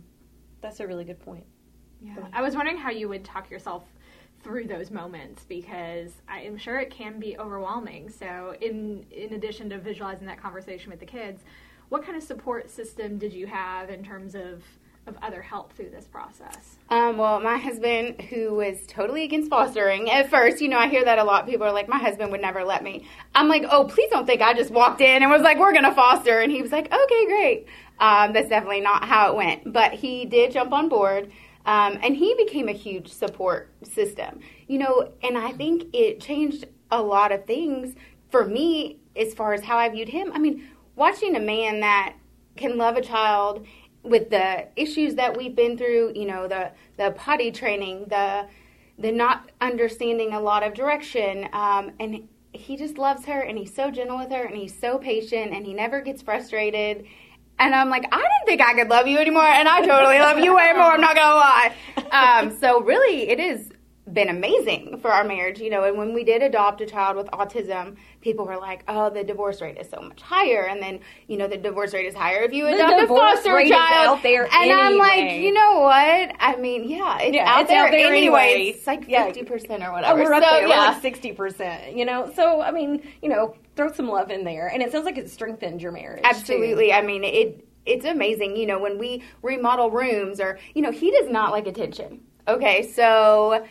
That's 0.61 0.81
a 0.81 0.87
really 0.87 1.05
good 1.05 1.21
point. 1.21 1.45
Yeah. 2.01 2.17
I 2.33 2.43
was 2.43 2.55
wondering 2.55 2.77
how 2.77 2.91
you 2.91 3.09
would 3.09 3.25
talk 3.25 3.51
yourself 3.51 3.85
through 4.43 4.67
those 4.67 4.91
moments 4.91 5.45
because 5.45 6.13
I 6.29 6.41
am 6.41 6.57
sure 6.57 6.79
it 6.79 6.91
can 6.91 7.19
be 7.19 7.37
overwhelming. 7.39 8.11
So, 8.11 8.55
in 8.61 9.05
in 9.11 9.35
addition 9.35 9.71
to 9.71 9.79
visualizing 9.79 10.27
that 10.27 10.41
conversation 10.41 10.91
with 10.91 11.01
the 11.01 11.07
kids, 11.07 11.43
what 11.89 12.05
kind 12.05 12.17
of 12.17 12.23
support 12.23 12.71
system 12.71 13.19
did 13.19 13.33
you 13.33 13.47
have 13.47 13.91
in 13.91 14.05
terms 14.05 14.35
of 14.35 14.63
of 15.07 15.17
other 15.23 15.43
help 15.43 15.73
through 15.73 15.91
this 15.91 16.07
process? 16.07 16.77
Um, 16.91 17.17
well, 17.17 17.41
my 17.41 17.59
husband, 17.59 18.21
who 18.23 18.55
was 18.55 18.87
totally 18.87 19.25
against 19.25 19.51
fostering 19.51 20.11
at 20.11 20.31
first, 20.31 20.61
you 20.61 20.69
know, 20.69 20.79
I 20.79 20.89
hear 20.89 21.05
that 21.05 21.19
a 21.19 21.25
lot. 21.25 21.47
People 21.47 21.67
are 21.67 21.73
like, 21.73 21.89
my 21.89 21.99
husband 21.99 22.33
would 22.33 22.41
never 22.41 22.65
let 22.65 22.83
me. 22.83 23.07
I'm 23.35 23.49
like, 23.49 23.65
oh, 23.71 23.85
please 23.85 24.11
don't 24.11 24.27
think 24.27 24.43
I 24.43 24.55
just 24.55 24.71
walked 24.71 25.01
in 25.01 25.23
and 25.23 25.31
was 25.31 25.43
like, 25.43 25.59
we're 25.59 25.73
going 25.73 25.85
to 25.85 25.95
foster. 25.95 26.41
And 26.41 26.51
he 26.51 26.63
was 26.63 26.73
like, 26.73 26.93
okay, 26.93 27.27
great. 27.27 27.67
Um, 27.99 28.33
that's 28.33 28.49
definitely 28.49 28.81
not 28.81 29.05
how 29.05 29.31
it 29.31 29.37
went. 29.37 29.73
But 29.73 29.95
he 29.95 30.25
did 30.25 30.53
jump 30.53 30.73
on 30.73 30.89
board. 30.89 31.31
Um, 31.65 31.99
and 32.03 32.15
he 32.17 32.35
became 32.37 32.69
a 32.69 32.73
huge 32.73 33.13
support 33.13 33.73
system, 33.83 34.39
you 34.69 34.79
know, 34.79 35.13
and 35.25 35.37
I 35.37 35.51
think 35.51 35.87
it 35.93 36.21
changed 36.21 36.65
a 36.93 37.03
lot 37.03 37.33
of 37.33 37.45
things 37.45 37.97
for 38.31 38.45
me 38.45 39.01
as 39.17 39.35
far 39.35 39.53
as 39.53 39.65
how 39.65 39.77
I 39.77 39.89
viewed 39.89 40.09
him. 40.09 40.31
I 40.33 40.39
mean, 40.39 40.69
watching 40.95 41.35
a 41.35 41.41
man 41.41 41.81
that 41.81 42.15
can 42.57 42.79
love 42.79 42.97
a 42.97 43.01
child 43.01 43.67
with 44.07 44.31
the 44.31 44.67
issues 44.77 45.15
that 45.17 45.37
we've 45.37 45.55
been 45.55 45.77
through, 45.77 46.13
you 46.15 46.27
know, 46.27 46.49
the 46.49 46.71
the 46.97 47.13
potty 47.13 47.51
training, 47.51 48.07
the 48.09 48.47
the 48.99 49.13
not 49.13 49.51
understanding 49.61 50.33
a 50.33 50.41
lot 50.41 50.63
of 50.63 50.75
direction, 50.75 51.49
um, 51.53 51.93
and 52.01 52.29
he 52.53 52.77
just 52.77 52.97
loves 52.97 53.27
her, 53.27 53.41
and 53.41 53.59
he's 53.59 53.75
so 53.75 53.91
gentle 53.91 54.19
with 54.19 54.31
her, 54.31 54.45
and 54.45 54.57
he's 54.57 54.79
so 54.79 54.99
patient, 54.99 55.53
and 55.53 55.67
he 55.67 55.75
never 55.75 56.01
gets 56.01 56.23
frustrated. 56.23 57.05
And 57.59 57.75
I'm 57.75 57.89
like, 57.89 58.05
I 58.13 58.17
didn't 58.17 58.47
think 58.47 58.61
I 58.61 58.75
could 58.75 58.89
love 58.89 59.07
you 59.07 59.19
anymore, 59.19 59.47
and 59.47 59.69
I 59.69 59.81
totally 59.81 60.19
love 60.19 60.39
you 60.39 60.55
way 60.55 60.73
more. 60.75 60.93
I'm 60.93 61.01
not 61.01 61.17
gonna 61.17 61.37
lie. 61.37 61.75
Um, 62.07 62.57
so 62.57 62.81
really, 62.81 63.29
it 63.29 63.41
has 63.41 63.69
been 64.13 64.29
amazing 64.29 64.99
for 65.01 65.13
our 65.13 65.25
marriage, 65.25 65.59
you 65.59 65.69
know. 65.69 65.83
And 65.85 65.99
when 65.99 66.15
we 66.15 66.23
did 66.23 66.43
adopt 66.43 66.81
a 66.81 66.87
child 66.87 67.17
with 67.17 67.27
autism, 67.29 67.97
people 68.21 68.47
were 68.47 68.57
like, 68.57 68.85
"Oh, 68.87 69.11
the 69.11 69.25
divorce 69.25 69.61
rate 69.61 69.79
is 69.79 69.89
so 69.91 70.01
much 70.01 70.23
higher," 70.23 70.63
and 70.67 70.81
then 70.81 71.01
you 71.27 71.37
know 71.37 71.49
the 71.49 71.57
divorce 71.57 71.93
rate 71.93 72.07
is 72.07 72.15
higher 72.15 72.43
if 72.43 72.53
you 72.53 72.67
adopt 72.69 73.03
a 73.03 73.07
foster 73.09 73.51
child. 73.67 74.21
and 74.25 74.73
I'm 74.73 74.97
like, 74.97 75.33
you 75.41 75.53
know 75.53 75.81
what? 75.81 76.37
I 76.39 76.57
mean, 76.61 76.89
yeah, 76.89 77.19
it's, 77.21 77.35
Yeah, 77.35 77.51
out, 77.53 77.63
it's 77.63 77.71
there 77.71 77.87
out 77.87 77.91
there 77.91 78.13
anyway. 78.13 78.53
anyway. 78.53 78.73
It's 78.77 78.87
like 78.87 79.05
Yeah. 79.09 79.25
fifty 79.27 79.43
percent 79.43 79.83
or 79.83 79.89
Oh, 79.89 79.93
whatever. 79.93 80.23
we're 80.23 80.35
up 80.35 80.45
so 80.45 80.51
there. 80.51 80.63
We're 80.69 80.77
like 80.77 81.03
sixty 81.03 81.33
percent. 81.33 81.97
You 81.97 82.05
know, 82.05 82.31
so 82.35 82.61
I 82.61 82.71
mean, 82.71 83.03
you 83.23 83.29
know, 83.29 83.55
throw 83.75 83.93
some 83.93 84.09
love 84.09 84.31
in 84.31 84.45
there, 84.45 84.69
and 84.69 84.83
it 84.83 84.93
sounds 84.93 85.05
like 85.05 85.19
it 85.19 85.29
strengthened 85.31 85.83
your 85.83 85.93
marriage. 85.93 86.23
too. 86.23 86.29
Absolutely. 86.29 86.93
I 86.93 87.03
mean, 87.03 87.25
it 87.25 87.65
it's 87.85 88.05
amazing. 88.05 88.57
You 88.57 88.67
know, 88.67 88.79
when 88.79 88.99
we 88.99 89.23
remodel 89.43 89.91
rooms, 89.91 90.41
or 90.41 90.59
you 90.75 90.83
know, 90.83 90.93
he 90.93 91.11
does 91.11 91.29
not 91.29 91.51
like 91.51 91.67
attention. 91.67 92.21
Okay, 92.49 92.83
so 92.83 93.65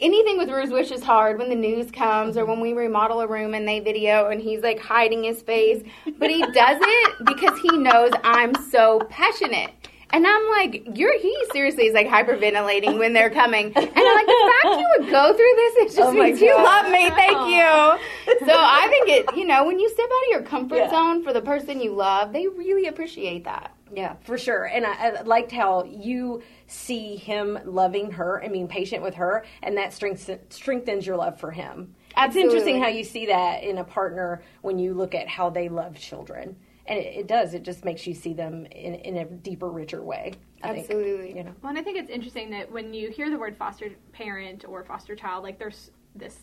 anything 0.00 0.38
with 0.38 0.48
Roo's 0.50 0.70
Wish 0.70 0.90
is 0.90 1.02
hard 1.02 1.38
when 1.38 1.48
the 1.48 1.54
news 1.56 1.90
comes 1.90 2.36
or 2.36 2.44
when 2.44 2.60
we 2.60 2.72
remodel 2.72 3.20
a 3.20 3.26
room 3.26 3.54
and 3.54 3.66
they 3.66 3.80
video 3.80 4.28
and 4.30 4.40
he's 4.40 4.62
like 4.62 4.78
hiding 4.80 5.24
his 5.24 5.42
face. 5.42 5.82
But 6.18 6.30
he 6.30 6.40
does 6.52 6.78
it 6.80 7.24
because 7.24 7.58
he 7.60 7.76
knows 7.76 8.12
I'm 8.24 8.54
so 8.70 9.00
passionate. 9.10 9.70
And 10.12 10.26
I'm 10.26 10.48
like, 10.48 10.88
you're 10.98 11.16
he 11.20 11.36
seriously 11.52 11.86
is 11.86 11.94
like 11.94 12.08
hyperventilating 12.08 12.98
when 12.98 13.12
they're 13.12 13.30
coming. 13.30 13.66
And 13.66 13.76
I'm 13.76 14.14
like, 14.16 14.26
the 14.26 14.52
fact 14.62 14.80
you 14.80 14.86
would 14.98 15.08
go 15.08 15.32
through 15.32 15.52
this, 15.56 15.74
it 15.76 15.96
just 15.96 16.00
Oh 16.00 16.12
means 16.12 16.40
you 16.40 16.52
love 16.56 16.90
me. 16.90 17.08
Thank 17.10 17.30
you. 17.48 18.44
So 18.46 18.52
I 18.56 18.88
think 18.90 19.08
it, 19.08 19.36
you 19.36 19.46
know, 19.46 19.64
when 19.64 19.78
you 19.78 19.88
step 19.88 20.06
out 20.06 20.22
of 20.24 20.28
your 20.32 20.42
comfort 20.42 20.78
Yeah. 20.78 20.90
zone 20.90 21.22
for 21.22 21.32
the 21.32 21.40
person 21.40 21.80
you 21.80 21.92
love, 21.92 22.32
they 22.32 22.48
really 22.48 22.88
appreciate 22.88 23.44
that. 23.44 23.72
Yeah, 23.94 24.14
for 24.22 24.36
sure. 24.36 24.64
And 24.64 24.84
I, 24.84 24.92
I 25.10 25.22
liked 25.22 25.52
how 25.52 25.84
you 25.84 26.42
see 26.70 27.16
him 27.16 27.58
loving 27.64 28.10
her 28.12 28.36
and 28.38 28.52
being 28.52 28.68
patient 28.68 29.02
with 29.02 29.14
her, 29.14 29.44
and 29.62 29.76
that 29.76 29.92
strengthens 29.92 30.40
strengthens 30.50 31.06
your 31.06 31.16
love 31.16 31.38
for 31.38 31.50
him. 31.50 31.94
It's 32.16 32.36
interesting 32.36 32.80
how 32.80 32.88
you 32.88 33.04
see 33.04 33.26
that 33.26 33.62
in 33.62 33.78
a 33.78 33.84
partner 33.84 34.42
when 34.62 34.78
you 34.78 34.94
look 34.94 35.14
at 35.14 35.28
how 35.28 35.50
they 35.50 35.68
love 35.68 35.98
children. 35.98 36.56
And 36.86 36.98
it, 36.98 37.18
it 37.18 37.26
does. 37.26 37.54
It 37.54 37.62
just 37.62 37.84
makes 37.84 38.06
you 38.06 38.14
see 38.14 38.32
them 38.32 38.66
in, 38.66 38.94
in 38.94 39.16
a 39.18 39.24
deeper, 39.24 39.70
richer 39.70 40.02
way. 40.02 40.32
I 40.62 40.72
think, 40.72 40.86
Absolutely. 40.86 41.36
you 41.36 41.44
know. 41.44 41.54
Well, 41.62 41.70
and 41.70 41.78
I 41.78 41.82
think 41.82 41.98
it's 41.98 42.10
interesting 42.10 42.50
that 42.50 42.70
when 42.70 42.92
you 42.92 43.10
hear 43.10 43.30
the 43.30 43.38
word 43.38 43.56
foster 43.56 43.90
parent 44.12 44.64
or 44.66 44.84
foster 44.84 45.14
child, 45.14 45.44
like 45.44 45.58
there's 45.58 45.90
this 46.14 46.38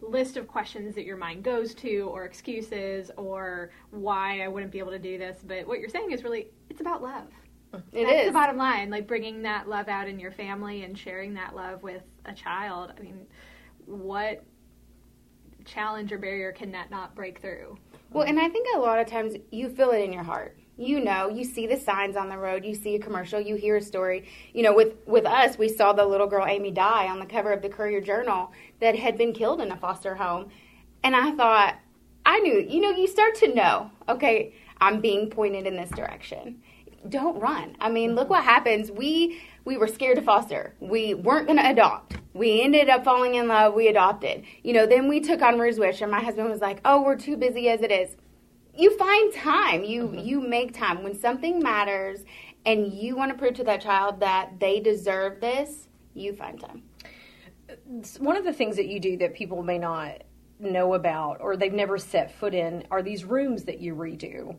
list 0.00 0.36
of 0.36 0.48
questions 0.48 0.94
that 0.94 1.04
your 1.04 1.16
mind 1.16 1.42
goes 1.42 1.74
to, 1.74 2.02
or 2.12 2.24
excuses, 2.24 3.10
or 3.16 3.70
why 3.90 4.42
I 4.42 4.48
wouldn't 4.48 4.72
be 4.72 4.78
able 4.78 4.92
to 4.92 4.98
do 4.98 5.18
this. 5.18 5.38
But 5.46 5.66
what 5.66 5.78
you're 5.78 5.90
saying 5.90 6.12
is 6.12 6.24
really, 6.24 6.48
it's 6.70 6.80
about 6.80 7.02
love. 7.02 7.26
It 7.92 8.04
That's 8.04 8.20
is. 8.22 8.26
the 8.26 8.32
bottom 8.32 8.56
line. 8.56 8.90
Like 8.90 9.06
bringing 9.06 9.42
that 9.42 9.68
love 9.68 9.88
out 9.88 10.08
in 10.08 10.18
your 10.18 10.32
family 10.32 10.82
and 10.84 10.98
sharing 10.98 11.34
that 11.34 11.54
love 11.54 11.82
with 11.82 12.02
a 12.24 12.32
child. 12.32 12.92
I 12.96 13.00
mean, 13.00 13.26
what 13.86 14.44
challenge 15.64 16.12
or 16.12 16.18
barrier 16.18 16.52
can 16.52 16.72
that 16.72 16.90
not 16.90 17.14
break 17.14 17.40
through? 17.40 17.78
Well, 18.12 18.26
and 18.26 18.40
I 18.40 18.48
think 18.48 18.66
a 18.74 18.78
lot 18.78 18.98
of 18.98 19.06
times 19.06 19.34
you 19.52 19.68
feel 19.68 19.90
it 19.90 20.02
in 20.02 20.12
your 20.12 20.24
heart. 20.24 20.56
You 20.76 21.00
know, 21.00 21.28
you 21.28 21.44
see 21.44 21.66
the 21.66 21.76
signs 21.76 22.16
on 22.16 22.28
the 22.30 22.38
road, 22.38 22.64
you 22.64 22.74
see 22.74 22.94
a 22.94 22.98
commercial, 22.98 23.38
you 23.38 23.54
hear 23.54 23.76
a 23.76 23.82
story. 23.82 24.28
You 24.54 24.62
know, 24.62 24.74
with 24.74 24.94
with 25.06 25.26
us, 25.26 25.58
we 25.58 25.68
saw 25.68 25.92
the 25.92 26.06
little 26.06 26.26
girl 26.26 26.46
Amy 26.46 26.70
die 26.70 27.06
on 27.06 27.20
the 27.20 27.26
cover 27.26 27.52
of 27.52 27.60
the 27.60 27.68
Courier 27.68 28.00
Journal 28.00 28.50
that 28.80 28.96
had 28.96 29.18
been 29.18 29.32
killed 29.32 29.60
in 29.60 29.70
a 29.70 29.76
foster 29.76 30.14
home. 30.14 30.48
And 31.04 31.14
I 31.14 31.32
thought, 31.32 31.78
I 32.24 32.40
knew, 32.40 32.66
you 32.66 32.80
know, 32.80 32.90
you 32.90 33.06
start 33.06 33.34
to 33.36 33.54
know, 33.54 33.90
okay, 34.08 34.54
I'm 34.80 35.00
being 35.00 35.28
pointed 35.28 35.66
in 35.66 35.76
this 35.76 35.90
direction. 35.90 36.62
Don't 37.08 37.40
run. 37.40 37.76
I 37.80 37.88
mean, 37.88 38.14
look 38.14 38.28
what 38.28 38.44
happens. 38.44 38.90
We 38.90 39.40
we 39.64 39.76
were 39.76 39.88
scared 39.88 40.16
to 40.16 40.22
foster. 40.22 40.74
We 40.80 41.14
weren't 41.14 41.46
going 41.46 41.58
to 41.58 41.68
adopt. 41.68 42.16
We 42.34 42.62
ended 42.62 42.88
up 42.88 43.04
falling 43.04 43.34
in 43.34 43.48
love. 43.48 43.74
We 43.74 43.88
adopted. 43.88 44.44
You 44.62 44.72
know, 44.72 44.86
then 44.86 45.08
we 45.08 45.20
took 45.20 45.42
on 45.42 45.58
Roo's 45.58 45.78
Wish, 45.78 46.00
and 46.00 46.10
my 46.10 46.20
husband 46.20 46.50
was 46.50 46.60
like, 46.60 46.80
"Oh, 46.84 47.02
we're 47.02 47.16
too 47.16 47.36
busy 47.36 47.68
as 47.68 47.80
it 47.80 47.90
is." 47.90 48.16
You 48.76 48.96
find 48.96 49.32
time. 49.32 49.84
You 49.84 50.04
mm-hmm. 50.04 50.18
you 50.18 50.40
make 50.40 50.74
time 50.74 51.02
when 51.02 51.18
something 51.18 51.60
matters, 51.60 52.20
and 52.66 52.92
you 52.92 53.16
want 53.16 53.32
to 53.32 53.38
prove 53.38 53.54
to 53.54 53.64
that 53.64 53.80
child 53.80 54.20
that 54.20 54.60
they 54.60 54.80
deserve 54.80 55.40
this. 55.40 55.88
You 56.14 56.34
find 56.34 56.60
time. 56.60 56.82
one 58.18 58.36
of 58.36 58.44
the 58.44 58.52
things 58.52 58.76
that 58.76 58.88
you 58.88 59.00
do 59.00 59.16
that 59.18 59.34
people 59.34 59.62
may 59.62 59.78
not 59.78 60.22
know 60.58 60.94
about 60.94 61.40
or 61.40 61.56
they've 61.56 61.72
never 61.72 61.98
set 61.98 62.32
foot 62.38 62.54
in 62.54 62.84
are 62.90 63.02
these 63.02 63.24
rooms 63.24 63.64
that 63.64 63.80
you 63.80 63.94
redo. 63.94 64.56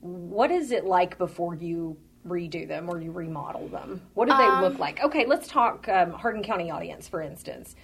What 0.00 0.50
is 0.50 0.70
it 0.70 0.84
like 0.84 1.18
before 1.18 1.54
you 1.54 1.96
redo 2.26 2.66
them 2.66 2.88
or 2.88 3.00
you 3.00 3.12
remodel 3.12 3.68
them? 3.68 4.02
What 4.14 4.28
do 4.28 4.36
they 4.36 4.44
Um, 4.44 4.62
look 4.62 4.78
like? 4.78 5.02
Okay, 5.02 5.26
let's 5.26 5.48
talk 5.48 5.88
um, 5.88 6.12
Hardin 6.12 6.42
County 6.42 6.70
audience, 6.70 7.08
for 7.08 7.22
instance. 7.22 7.76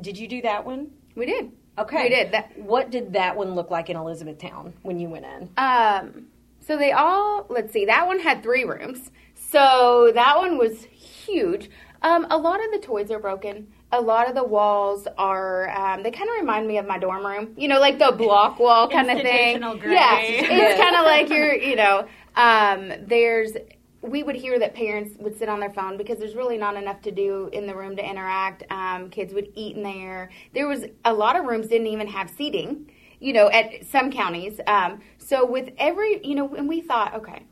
Did 0.00 0.18
you 0.18 0.26
do 0.28 0.42
that 0.42 0.64
one? 0.64 0.90
We 1.14 1.26
did. 1.26 1.52
Okay. 1.78 2.04
We 2.04 2.08
did 2.08 2.32
that. 2.32 2.58
What 2.58 2.90
did 2.90 3.12
that 3.14 3.36
one 3.36 3.54
look 3.54 3.70
like 3.70 3.88
in 3.88 3.96
Elizabethtown 3.96 4.72
when 4.82 4.98
you 4.98 5.08
went 5.08 5.24
in? 5.24 5.48
Um, 5.56 6.26
so 6.60 6.76
they 6.76 6.92
all, 6.92 7.46
let's 7.48 7.72
see, 7.72 7.86
that 7.86 8.06
one 8.06 8.18
had 8.18 8.42
three 8.42 8.64
rooms. 8.64 9.10
So 9.34 10.12
that 10.14 10.36
one 10.36 10.58
was 10.58 10.84
huge. 10.84 11.70
Um, 12.02 12.26
a 12.30 12.36
lot 12.36 12.64
of 12.64 12.70
the 12.72 12.78
toys 12.78 13.10
are 13.10 13.18
broken. 13.18 13.68
A 13.92 14.00
lot 14.00 14.28
of 14.28 14.34
the 14.34 14.44
walls 14.44 15.06
are, 15.18 15.68
um, 15.70 16.02
they 16.02 16.10
kind 16.10 16.28
of 16.30 16.36
remind 16.36 16.66
me 16.66 16.78
of 16.78 16.86
my 16.86 16.98
dorm 16.98 17.26
room. 17.26 17.54
You 17.56 17.68
know, 17.68 17.80
like 17.80 17.98
the 17.98 18.12
block 18.12 18.58
wall 18.58 18.88
kind 18.88 19.10
of 19.10 19.20
thing. 19.20 19.60
Gray. 19.78 19.92
Yeah, 19.92 20.18
it's 20.20 20.80
kind 20.80 20.96
of 20.96 21.04
like 21.04 21.28
you're, 21.28 21.54
you 21.54 21.76
know, 21.76 22.06
um, 22.36 22.92
there's, 23.06 23.52
we 24.00 24.22
would 24.22 24.36
hear 24.36 24.58
that 24.58 24.74
parents 24.74 25.16
would 25.18 25.38
sit 25.38 25.48
on 25.48 25.60
their 25.60 25.70
phone 25.70 25.96
because 25.98 26.18
there's 26.18 26.34
really 26.34 26.56
not 26.56 26.76
enough 26.76 27.02
to 27.02 27.10
do 27.10 27.50
in 27.52 27.66
the 27.66 27.74
room 27.74 27.96
to 27.96 28.08
interact. 28.08 28.62
Um, 28.70 29.10
kids 29.10 29.34
would 29.34 29.48
eat 29.54 29.76
in 29.76 29.82
there. 29.82 30.30
There 30.54 30.68
was 30.68 30.84
a 31.04 31.12
lot 31.12 31.36
of 31.36 31.44
rooms 31.44 31.66
didn't 31.66 31.88
even 31.88 32.06
have 32.06 32.30
seating 32.30 32.90
you 33.20 33.34
know, 33.34 33.50
at 33.50 33.86
some 33.86 34.10
counties. 34.10 34.58
Um, 34.66 35.00
so 35.18 35.44
with 35.44 35.70
every, 35.78 36.26
you 36.26 36.34
know, 36.34 36.54
and 36.54 36.68
we 36.68 36.80
thought, 36.80 37.14
okay, 37.14 37.44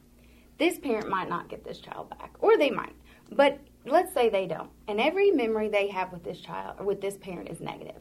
this 0.58 0.78
parent 0.78 1.08
might 1.08 1.28
not 1.28 1.48
get 1.48 1.64
this 1.64 1.78
child 1.78 2.10
back, 2.10 2.34
or 2.40 2.56
they 2.56 2.70
might, 2.70 2.94
but 3.30 3.60
let's 3.88 4.12
say 4.12 4.28
they 4.28 4.46
don't, 4.46 4.70
and 4.86 5.00
every 5.00 5.30
memory 5.30 5.68
they 5.68 5.88
have 5.88 6.12
with 6.12 6.24
this 6.24 6.40
child 6.40 6.76
or 6.78 6.86
with 6.86 7.00
this 7.00 7.16
parent 7.16 7.48
is 7.48 7.60
negative. 7.60 8.00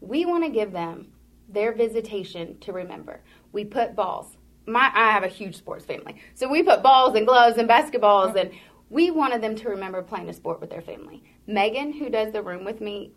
We 0.00 0.24
want 0.24 0.44
to 0.44 0.50
give 0.50 0.72
them 0.72 1.08
their 1.48 1.72
visitation 1.72 2.58
to 2.60 2.72
remember. 2.72 3.20
We 3.52 3.64
put 3.64 3.96
balls. 3.96 4.36
My, 4.66 4.90
I 4.94 5.10
have 5.10 5.24
a 5.24 5.28
huge 5.28 5.56
sports 5.56 5.84
family, 5.84 6.16
so 6.34 6.48
we 6.48 6.62
put 6.62 6.82
balls 6.82 7.16
and 7.16 7.26
gloves 7.26 7.58
and 7.58 7.68
basketballs, 7.68 8.36
and 8.36 8.50
we 8.88 9.10
wanted 9.10 9.42
them 9.42 9.56
to 9.56 9.68
remember 9.68 10.02
playing 10.02 10.28
a 10.28 10.32
sport 10.32 10.60
with 10.60 10.70
their 10.70 10.82
family. 10.82 11.22
Megan, 11.46 11.92
who 11.92 12.10
does 12.10 12.32
the 12.32 12.42
room 12.42 12.64
with 12.64 12.80
me, 12.80 13.12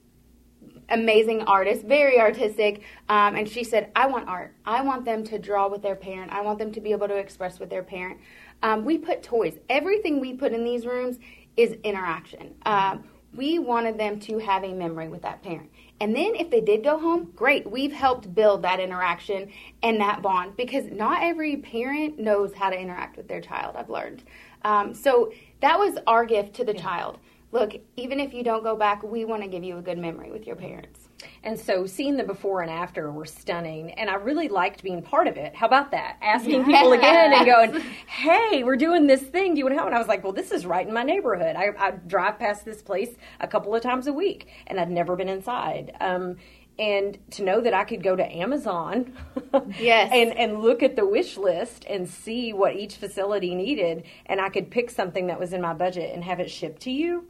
amazing 0.89 1.41
artist, 1.41 1.83
very 1.85 2.19
artistic. 2.19 2.81
Um, 3.09 3.35
and 3.35 3.47
she 3.47 3.63
said, 3.63 3.91
I 3.95 4.07
want 4.07 4.27
art. 4.27 4.53
I 4.65 4.81
want 4.81 5.05
them 5.05 5.23
to 5.25 5.39
draw 5.39 5.67
with 5.67 5.81
their 5.81 5.95
parent. 5.95 6.31
I 6.31 6.41
want 6.41 6.59
them 6.59 6.71
to 6.73 6.81
be 6.81 6.91
able 6.91 7.07
to 7.07 7.15
express 7.15 7.59
with 7.59 7.69
their 7.69 7.83
parent. 7.83 8.19
Um, 8.61 8.85
we 8.85 8.97
put 8.97 9.23
toys. 9.23 9.57
Everything 9.69 10.19
we 10.19 10.33
put 10.33 10.53
in 10.53 10.63
these 10.63 10.85
rooms 10.85 11.17
is 11.57 11.75
interaction. 11.83 12.55
Um, 12.65 13.03
we 13.35 13.57
wanted 13.57 13.97
them 13.97 14.19
to 14.21 14.37
have 14.37 14.63
a 14.63 14.73
memory 14.73 15.09
with 15.09 15.23
that 15.23 15.41
parent. 15.41 15.71
And 15.99 16.15
then 16.15 16.35
if 16.35 16.49
they 16.49 16.61
did 16.61 16.83
go 16.83 16.99
home, 16.99 17.31
great. 17.35 17.69
We've 17.69 17.91
helped 17.91 18.33
build 18.35 18.61
that 18.63 18.79
interaction 18.79 19.51
and 19.81 19.99
that 20.01 20.21
bond 20.21 20.55
because 20.55 20.85
not 20.91 21.23
every 21.23 21.57
parent 21.57 22.19
knows 22.19 22.53
how 22.53 22.69
to 22.69 22.79
interact 22.79 23.17
with 23.17 23.27
their 23.27 23.41
child, 23.41 23.75
I've 23.75 23.89
learned. 23.89 24.23
Um, 24.63 24.93
so 24.93 25.31
that 25.61 25.79
was 25.79 25.97
our 26.05 26.25
gift 26.25 26.55
to 26.55 26.63
the 26.63 26.73
child. 26.73 27.19
Look, 27.51 27.73
even 27.95 28.19
if 28.19 28.33
you 28.33 28.43
don't 28.43 28.63
go 28.63 28.75
back, 28.75 29.03
we 29.03 29.25
want 29.25 29.43
to 29.43 29.47
give 29.47 29.63
you 29.63 29.77
a 29.77 29.81
good 29.81 29.97
memory 29.97 30.31
with 30.31 30.45
your 30.45 30.55
parents. 30.55 31.02
And 31.43 31.59
so 31.59 31.85
seeing 31.85 32.17
the 32.17 32.23
before 32.23 32.61
and 32.61 32.71
after 32.71 33.11
were 33.11 33.25
stunning, 33.25 33.91
and 33.93 34.09
I 34.09 34.15
really 34.15 34.47
liked 34.49 34.83
being 34.83 35.01
part 35.01 35.27
of 35.27 35.37
it. 35.37 35.55
How 35.55 35.67
about 35.67 35.91
that? 35.91 36.17
Asking 36.21 36.63
people 36.65 36.93
again 36.93 37.33
and 37.33 37.45
going, 37.45 37.83
"Hey, 38.07 38.63
we're 38.63 38.75
doing 38.75 39.07
this 39.07 39.21
thing. 39.21 39.53
Do 39.53 39.59
you 39.59 39.65
want 39.65 39.73
to 39.73 39.77
help?" 39.77 39.87
And 39.87 39.95
I 39.95 39.99
was 39.99 40.07
like, 40.07 40.23
"Well, 40.23 40.33
this 40.33 40.51
is 40.51 40.65
right 40.65 40.87
in 40.87 40.93
my 40.93 41.03
neighborhood. 41.03 41.55
I, 41.55 41.69
I 41.77 41.91
drive 41.91 42.39
past 42.39 42.65
this 42.65 42.81
place 42.81 43.09
a 43.39 43.47
couple 43.47 43.73
of 43.75 43.81
times 43.81 44.07
a 44.07 44.13
week, 44.13 44.47
and 44.67 44.79
I'd 44.79 44.89
never 44.91 45.15
been 45.15 45.29
inside." 45.29 45.95
Um, 45.99 46.37
and 46.79 47.19
to 47.29 47.43
know 47.43 47.61
that 47.61 47.75
I 47.75 47.83
could 47.83 48.01
go 48.01 48.15
to 48.15 48.25
Amazon, 48.35 49.13
Yes. 49.79 50.09
and 50.11 50.35
and 50.35 50.59
look 50.61 50.81
at 50.81 50.95
the 50.95 51.05
wish 51.05 51.37
list 51.37 51.85
and 51.87 52.09
see 52.09 52.51
what 52.51 52.75
each 52.75 52.95
facility 52.95 53.53
needed, 53.53 54.03
and 54.25 54.41
I 54.41 54.49
could 54.49 54.71
pick 54.71 54.89
something 54.89 55.27
that 55.27 55.39
was 55.39 55.53
in 55.53 55.61
my 55.61 55.73
budget 55.73 56.13
and 56.15 56.23
have 56.23 56.39
it 56.39 56.49
shipped 56.49 56.81
to 56.83 56.91
you. 56.91 57.27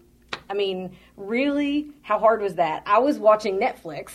I 0.49 0.53
mean, 0.53 0.95
really, 1.17 1.91
how 2.01 2.19
hard 2.19 2.41
was 2.41 2.55
that? 2.55 2.83
I 2.85 2.99
was 2.99 3.17
watching 3.19 3.59
Netflix 3.59 4.11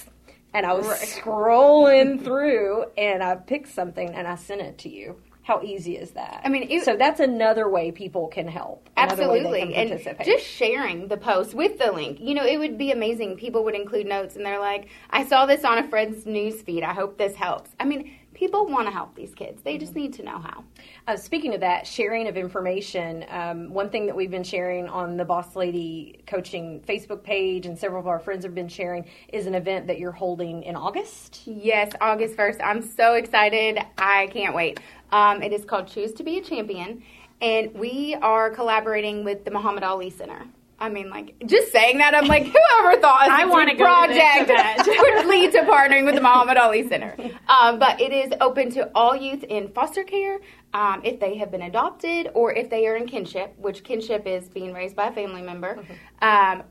and 0.55 0.65
I 0.67 0.73
was 0.73 0.87
scrolling 0.87 2.23
through 2.25 2.87
and 2.97 3.23
I 3.23 3.35
picked 3.37 3.69
something 3.69 4.11
and 4.15 4.27
I 4.27 4.37
sent 4.37 4.61
it 4.61 4.79
to 4.79 4.89
you. 4.89 5.21
How 5.43 5.63
easy 5.63 5.97
is 5.97 6.11
that? 6.11 6.43
I 6.45 6.51
mean, 6.51 6.67
it- 6.71 6.85
so 6.85 6.95
that's 6.95 7.21
another 7.21 7.71
way 7.71 7.91
people 7.91 8.29
can 8.29 8.47
help. 8.47 8.87
Another 8.99 9.31
way 9.31 9.43
they 9.43 9.63
Absolutely. 9.63 9.75
can 9.75 10.19
And 10.19 10.27
just 10.27 10.45
sharing 10.45 11.09
the 11.09 11.17
post 11.17 11.55
with 11.55 11.79
the 11.79 11.91
link. 11.91 12.19
You 12.21 12.35
know, 12.35 12.45
it 12.45 12.59
would 12.59 12.77
be 12.77 12.91
amazing. 12.93 13.37
People 13.39 13.65
would 13.65 13.75
include 13.75 14.07
notes 14.07 14.37
and 14.37 14.45
they're 14.45 14.61
like, 14.61 14.89
I 15.09 15.25
saw 15.25 15.47
this 15.47 15.65
on 15.65 15.79
a 15.79 15.89
friend's 15.89 16.27
news 16.27 16.61
feed. 16.61 16.83
I 16.83 16.93
hope 16.93 17.17
this 17.17 17.35
helps. 17.35 17.71
I 17.81 17.87
mean, 17.87 18.11
people 18.39 18.67
want 18.69 18.87
to 18.87 18.93
help 18.93 19.17
these 19.17 19.35
kids. 19.35 19.61
They 19.63 19.79
just 19.79 19.97
need 19.97 20.15
to 20.15 20.23
know 20.23 20.39
how. 20.39 20.63
Uh, 21.09 21.17
speaking 21.17 21.55
of 21.55 21.61
that, 21.61 21.85
sharing 21.85 22.29
of 22.29 22.37
information, 22.37 23.25
um, 23.31 23.71
one 23.71 23.91
thing 23.91 24.07
that 24.07 24.15
we've 24.15 24.31
been 24.31 24.45
sharing 24.45 24.89
on 24.89 25.17
the 25.17 25.25
Boss 25.25 25.57
Lady 25.57 26.21
Coaching 26.25 26.81
Facebook 26.87 27.25
page 27.25 27.67
and 27.67 27.77
several 27.77 27.99
of 27.99 28.07
our 28.07 28.21
friends 28.21 28.45
have 28.45 28.55
been 28.55 28.69
sharing 28.69 29.05
is 29.33 29.47
an 29.47 29.57
event 29.57 29.89
that 29.89 29.99
you're 29.99 30.13
holding 30.13 30.63
in 30.63 30.77
August. 30.77 31.41
Yes, 31.47 31.91
August 32.01 32.37
1st. 32.37 32.61
I'm 32.63 32.81
so 32.81 33.15
excited. 33.15 33.81
I 33.99 34.29
can't 34.29 34.55
wait. 34.55 34.79
Um, 35.11 35.43
it 35.43 35.53
is 35.53 35.65
called 35.65 35.89
Choose 35.89 36.13
to 36.13 36.23
Be 36.23 36.39
a 36.39 36.43
Champion, 36.43 37.03
and 37.43 37.75
we 37.75 38.15
are 38.23 38.51
collaborating 38.51 39.25
with 39.25 39.45
the 39.45 39.51
Muhammad 39.51 39.83
Ali 39.83 40.11
Center. 40.11 40.47
I 40.81 40.89
mean, 40.89 41.11
like, 41.11 41.35
just 41.45 41.73
saying 41.73 41.99
that, 41.99 42.15
I'm 42.15 42.27
like, 42.27 42.45
whoever 42.45 43.01
thought 43.01 43.29
I 43.29 43.45
go 43.45 43.65
to 43.65 43.75
project 43.75 44.87
would 44.87 45.27
lead 45.27 45.51
to 45.53 45.63
partnering 45.63 46.05
with 46.05 46.15
the 46.15 46.21
Muhammad 46.21 46.57
Ali 46.57 46.89
Center. 46.89 47.17
Um, 47.49 47.81
but 47.81 48.01
it 48.01 48.13
is 48.13 48.33
open 48.41 48.71
to 48.73 48.89
all 48.95 49.17
youth 49.17 49.43
in 49.43 49.73
foster 49.73 50.05
care, 50.05 50.39
um, 50.75 51.01
if 51.03 51.19
they 51.19 51.37
have 51.39 51.51
been 51.51 51.63
adopted 51.63 52.31
or 52.35 52.53
if 52.53 52.71
they 52.71 52.87
are 52.87 52.97
in 52.97 53.07
kinship, 53.07 53.55
which 53.59 53.83
kinship 53.83 54.27
is 54.27 54.49
being 54.49 54.73
raised 54.73 54.95
by 54.95 55.09
a 55.09 55.13
family 55.13 55.43
member. 55.43 55.85
Um, 56.23 56.63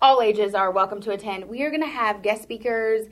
all 0.00 0.22
ages 0.22 0.54
are 0.54 0.70
welcome 0.70 1.00
to 1.00 1.10
attend. 1.10 1.46
We 1.48 1.62
are 1.62 1.70
going 1.70 1.82
to 1.82 1.88
have 1.88 2.22
guest 2.22 2.42
speakers 2.42 3.08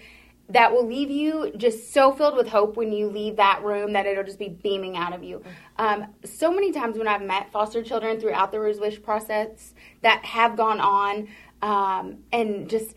that 0.50 0.70
will 0.70 0.86
leave 0.86 1.10
you 1.10 1.52
just 1.56 1.92
so 1.92 2.12
filled 2.12 2.36
with 2.36 2.48
hope 2.48 2.76
when 2.76 2.92
you 2.92 3.08
leave 3.08 3.36
that 3.36 3.62
room 3.64 3.94
that 3.94 4.06
it'll 4.06 4.24
just 4.24 4.38
be 4.38 4.50
beaming 4.50 4.96
out 4.96 5.14
of 5.14 5.22
you. 5.24 5.42
Um, 5.76 6.06
so 6.24 6.52
many 6.52 6.72
times 6.72 6.96
when 6.96 7.08
I've 7.08 7.22
met 7.22 7.50
foster 7.50 7.82
children 7.82 8.20
throughout 8.20 8.52
the 8.52 8.60
Roo's 8.60 8.78
Wish 8.78 9.02
process 9.02 9.74
that 10.02 10.24
have 10.24 10.56
gone 10.56 10.80
on 10.80 11.28
um, 11.62 12.18
and 12.32 12.68
just 12.68 12.94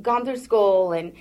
gone 0.00 0.24
through 0.24 0.38
school 0.38 0.92
and 0.92 1.12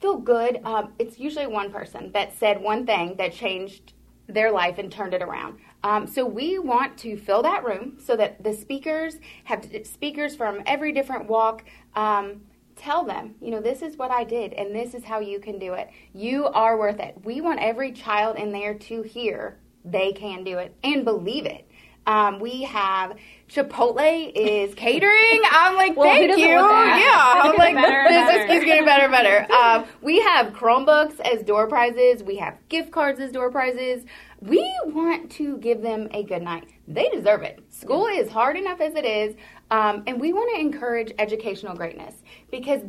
feel 0.00 0.16
good, 0.18 0.60
um, 0.64 0.92
it's 0.98 1.18
usually 1.18 1.46
one 1.46 1.72
person 1.72 2.12
that 2.12 2.36
said 2.36 2.60
one 2.60 2.86
thing 2.86 3.16
that 3.16 3.32
changed 3.32 3.94
their 4.28 4.50
life 4.50 4.78
and 4.78 4.90
turned 4.90 5.12
it 5.12 5.22
around. 5.22 5.58
Um, 5.82 6.06
so 6.06 6.24
we 6.24 6.58
want 6.58 6.96
to 6.98 7.16
fill 7.16 7.42
that 7.42 7.64
room 7.64 7.98
so 8.02 8.16
that 8.16 8.42
the 8.42 8.54
speakers 8.54 9.16
have 9.44 9.68
speakers 9.84 10.34
from 10.34 10.62
every 10.66 10.92
different 10.92 11.26
walk. 11.26 11.64
Um, 11.94 12.42
tell 12.76 13.04
them, 13.04 13.34
you 13.40 13.50
know, 13.50 13.60
this 13.60 13.82
is 13.82 13.96
what 13.96 14.10
I 14.10 14.24
did 14.24 14.52
and 14.54 14.74
this 14.74 14.94
is 14.94 15.04
how 15.04 15.20
you 15.20 15.40
can 15.40 15.58
do 15.58 15.74
it. 15.74 15.90
You 16.12 16.46
are 16.46 16.78
worth 16.78 17.00
it. 17.00 17.16
We 17.24 17.40
want 17.40 17.60
every 17.60 17.92
child 17.92 18.36
in 18.36 18.50
there 18.50 18.74
to 18.74 19.02
hear 19.02 19.58
they 19.84 20.12
can 20.12 20.44
do 20.44 20.58
it 20.58 20.74
and 20.82 21.04
believe 21.04 21.46
it. 21.46 21.68
Um, 22.06 22.38
we 22.38 22.62
have 22.64 23.16
Chipotle 23.48 24.32
is 24.34 24.74
catering. 24.74 25.40
I'm 25.50 25.74
like, 25.74 25.96
Well, 25.96 26.08
thank 26.10 26.36
you. 26.38 26.46
Yeah, 26.46 26.60
I'm 27.42 27.56
like, 27.56 27.74
better 27.74 28.04
this 28.08 28.26
better. 28.26 28.46
just 28.54 28.66
getting 28.66 28.84
better 28.84 29.04
and 29.04 29.12
better. 29.12 29.46
Um, 29.54 29.86
we 30.02 30.20
have 30.20 30.52
Chromebooks 30.52 31.18
as 31.20 31.42
door 31.42 31.66
prizes. 31.66 32.22
We 32.22 32.36
have 32.36 32.58
gift 32.68 32.90
cards 32.90 33.20
as 33.20 33.32
door 33.32 33.50
prizes. 33.50 34.04
We 34.40 34.70
want 34.84 35.30
to 35.32 35.56
give 35.58 35.80
them 35.80 36.08
a 36.10 36.22
good 36.22 36.42
night. 36.42 36.68
They 36.86 37.08
deserve 37.08 37.42
it. 37.42 37.62
School 37.72 38.06
is 38.06 38.28
hard 38.30 38.56
enough 38.58 38.80
as 38.82 38.94
it 38.94 39.06
is, 39.06 39.36
um, 39.70 40.02
and 40.06 40.20
we 40.20 40.34
want 40.34 40.54
to 40.54 40.60
encourage 40.60 41.12
educational 41.18 41.74
greatness 41.74 42.14
because 42.50 42.82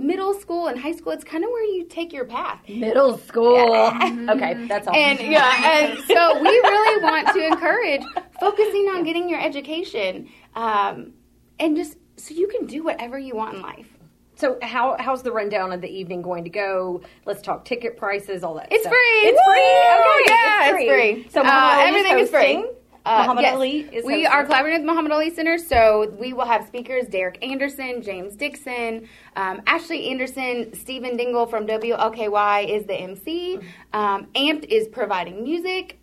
middle 0.00 0.34
school 0.34 0.66
and 0.68 0.78
high 0.78 0.92
school, 0.92 1.12
it's 1.12 1.24
kind 1.24 1.44
of 1.44 1.50
where 1.50 1.64
you 1.64 1.84
take 1.84 2.12
your 2.12 2.24
path. 2.24 2.60
Middle 2.68 3.18
school. 3.18 3.56
okay, 4.30 4.66
that's 4.66 4.86
all. 4.88 4.94
And 4.94 5.18
yeah, 5.20 5.70
and 5.80 5.98
so 6.06 6.40
we 6.40 6.48
really 6.48 7.02
want 7.02 7.28
to 7.28 7.46
encourage 7.46 8.02
focusing 8.40 8.86
on 8.94 9.04
getting 9.04 9.28
your 9.28 9.40
education, 9.40 10.28
um, 10.54 11.12
and 11.58 11.76
just 11.76 11.96
so 12.16 12.34
you 12.34 12.48
can 12.48 12.66
do 12.66 12.82
whatever 12.82 13.18
you 13.18 13.34
want 13.36 13.54
in 13.56 13.62
life. 13.62 13.88
so 14.36 14.58
how 14.62 14.96
how's 14.98 15.22
the 15.22 15.32
rundown 15.32 15.72
of 15.72 15.80
the 15.80 15.88
evening 15.88 16.22
going 16.22 16.44
to 16.44 16.50
go? 16.50 17.02
Let's 17.26 17.42
talk 17.42 17.64
ticket 17.64 17.96
prices, 17.96 18.42
all 18.44 18.54
that. 18.54 18.68
It's 18.70 18.82
stuff. 18.82 18.92
free. 18.92 19.28
It's 19.28 19.38
Woo! 19.38 19.52
free. 19.52 20.22
Okay, 20.22 20.32
yeah, 20.32 20.76
it's 20.76 21.24
free. 21.24 21.28
So 21.30 21.42
Uh, 21.44 21.76
everything 21.80 22.18
is 22.18 22.30
free. 22.30 22.64
Uh, 23.08 23.22
Muhammad 23.22 23.42
yes. 23.42 23.54
Ali 23.54 23.88
is 23.90 24.04
we 24.04 24.26
are 24.26 24.44
collaborating 24.44 24.80
with 24.80 24.86
Muhammad 24.86 25.12
Ali 25.12 25.30
Center, 25.30 25.56
so 25.56 26.14
we 26.20 26.34
will 26.34 26.44
have 26.44 26.66
speakers 26.66 27.06
Derek 27.06 27.42
Anderson, 27.42 28.02
James 28.02 28.36
Dixon, 28.36 29.08
um, 29.34 29.62
Ashley 29.66 30.10
Anderson, 30.10 30.74
Stephen 30.74 31.16
Dingle 31.16 31.46
from 31.46 31.66
WLKY 31.66 32.68
is 32.68 32.84
the 32.84 32.94
MC. 32.94 33.60
Um, 33.94 34.26
Amped 34.34 34.64
is 34.64 34.88
providing 34.88 35.42
music. 35.42 35.98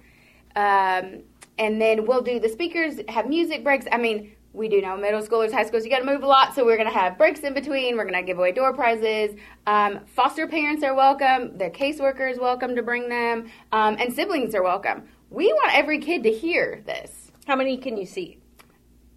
Um, 0.55 1.21
and 1.59 1.79
then 1.79 2.07
we'll 2.07 2.23
do 2.23 2.39
the 2.39 2.49
speakers, 2.49 2.99
have 3.07 3.29
music 3.29 3.63
breaks. 3.63 3.85
I 3.91 3.97
mean, 3.97 4.31
we 4.51 4.67
do 4.67 4.81
know 4.81 4.97
middle 4.97 5.21
schoolers, 5.21 5.51
high 5.51 5.65
schoolers, 5.65 5.83
you 5.83 5.91
got 5.91 5.99
to 5.99 6.05
move 6.05 6.23
a 6.23 6.27
lot, 6.27 6.55
so 6.55 6.65
we're 6.65 6.77
going 6.77 6.91
to 6.91 6.97
have 6.97 7.19
breaks 7.19 7.41
in 7.41 7.53
between. 7.53 7.97
We're 7.97 8.05
going 8.05 8.15
to 8.15 8.23
give 8.23 8.39
away 8.39 8.51
door 8.51 8.73
prizes. 8.73 9.37
Um, 9.67 9.99
foster 10.07 10.47
parents 10.47 10.83
are 10.83 10.95
welcome. 10.95 11.55
The 11.57 11.69
caseworker 11.69 12.31
is 12.31 12.39
welcome 12.39 12.75
to 12.75 12.81
bring 12.81 13.09
them, 13.09 13.51
um, 13.71 13.97
and 13.99 14.11
siblings 14.11 14.55
are 14.55 14.63
welcome. 14.63 15.03
We 15.29 15.51
want 15.51 15.75
every 15.75 15.99
kid 15.99 16.23
to 16.23 16.31
hear 16.31 16.81
this. 16.85 17.31
How 17.47 17.55
many 17.55 17.77
can 17.77 17.97
you 17.97 18.05
see? 18.05 18.39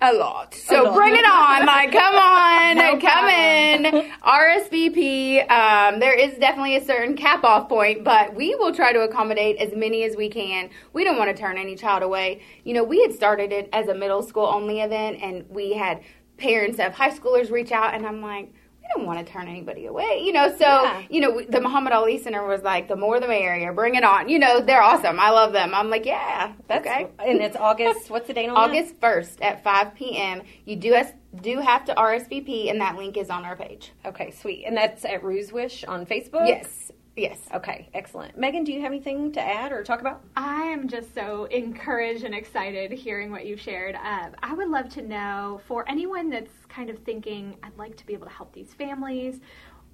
A 0.00 0.12
lot. 0.12 0.54
So 0.54 0.84
lot. 0.84 0.94
bring 0.94 1.14
it 1.14 1.24
on. 1.24 1.66
Like, 1.66 1.90
come 1.92 2.14
on. 2.14 2.76
No 2.76 2.98
come 2.98 3.28
in. 3.28 4.12
RSVP. 4.22 5.50
Um, 5.50 5.98
there 5.98 6.14
is 6.14 6.38
definitely 6.38 6.76
a 6.76 6.84
certain 6.84 7.16
cap 7.16 7.42
off 7.42 7.68
point, 7.68 8.04
but 8.04 8.32
we 8.34 8.54
will 8.54 8.72
try 8.72 8.92
to 8.92 9.00
accommodate 9.00 9.56
as 9.56 9.74
many 9.74 10.04
as 10.04 10.14
we 10.14 10.28
can. 10.28 10.70
We 10.92 11.02
don't 11.02 11.18
want 11.18 11.34
to 11.34 11.40
turn 11.40 11.58
any 11.58 11.74
child 11.74 12.04
away. 12.04 12.42
You 12.64 12.74
know, 12.74 12.84
we 12.84 13.02
had 13.02 13.12
started 13.12 13.52
it 13.52 13.68
as 13.72 13.88
a 13.88 13.94
middle 13.94 14.22
school 14.22 14.46
only 14.46 14.80
event, 14.80 15.18
and 15.20 15.44
we 15.50 15.72
had 15.72 16.02
parents 16.36 16.78
of 16.78 16.94
high 16.94 17.10
schoolers 17.10 17.50
reach 17.50 17.72
out, 17.72 17.94
and 17.94 18.06
I'm 18.06 18.22
like, 18.22 18.52
we 18.88 19.00
don't 19.02 19.06
want 19.06 19.24
to 19.24 19.32
turn 19.32 19.48
anybody 19.48 19.86
away, 19.86 20.22
you 20.24 20.32
know. 20.32 20.48
So, 20.50 20.64
Yeah. 20.64 21.02
you 21.10 21.20
know, 21.20 21.40
the 21.42 21.60
Muhammad 21.60 21.92
Ali 21.92 22.18
Center 22.18 22.46
was 22.46 22.62
like, 22.62 22.88
the 22.88 22.96
more 22.96 23.20
the 23.20 23.28
merrier. 23.28 23.72
Bring 23.72 23.94
it 23.94 24.04
on. 24.04 24.28
You 24.28 24.38
know, 24.38 24.60
they're 24.60 24.82
awesome. 24.82 25.20
I 25.20 25.30
love 25.30 25.52
them. 25.52 25.74
I'm 25.74 25.90
like, 25.90 26.06
yeah, 26.06 26.52
That's 26.68 26.86
okay. 26.86 27.08
and 27.18 27.40
it's 27.40 27.56
August. 27.56 28.10
What's 28.10 28.26
the 28.26 28.34
date 28.34 28.48
on? 28.48 28.56
August 28.56 28.98
1st 29.00 29.38
at 29.42 29.62
5 29.62 29.94
p.m. 29.94 30.42
You 30.64 30.76
do 30.76 30.94
us 30.94 31.12
do 31.42 31.60
have 31.60 31.84
to 31.84 31.94
RSVP, 31.94 32.70
and 32.70 32.80
that 32.80 32.96
link 32.96 33.18
is 33.18 33.28
on 33.28 33.44
our 33.44 33.54
page. 33.54 33.92
Okay, 34.06 34.30
sweet. 34.30 34.64
And 34.66 34.74
that's 34.76 35.04
at 35.04 35.22
Roo's 35.22 35.52
Wish 35.52 35.84
on 35.84 36.06
Facebook. 36.06 36.48
Yes, 36.48 36.90
yes. 37.18 37.38
Okay, 37.54 37.88
excellent. 37.94 38.38
Megan, 38.38 38.64
do 38.64 38.72
you 38.72 38.80
have 38.80 38.92
anything 38.92 39.32
to 39.32 39.40
add 39.40 39.72
or 39.72 39.82
talk 39.82 40.00
about? 40.00 40.22
I 40.36 40.62
am 40.62 40.88
just 40.88 41.14
so 41.14 41.44
encouraged 41.46 42.24
and 42.24 42.34
excited 42.34 42.92
hearing 42.92 43.30
what 43.30 43.46
you 43.46 43.56
shared. 43.56 43.96
Um, 43.96 44.34
I 44.42 44.54
would 44.54 44.68
love 44.68 44.88
to 44.90 45.02
know 45.02 45.60
for 45.66 45.88
anyone 45.88 46.30
that's 46.30 46.52
kind 46.68 46.90
of 46.90 46.98
thinking, 47.00 47.56
I'd 47.62 47.76
like 47.76 47.96
to 47.96 48.06
be 48.06 48.14
able 48.14 48.26
to 48.26 48.32
help 48.32 48.52
these 48.52 48.72
families. 48.74 49.40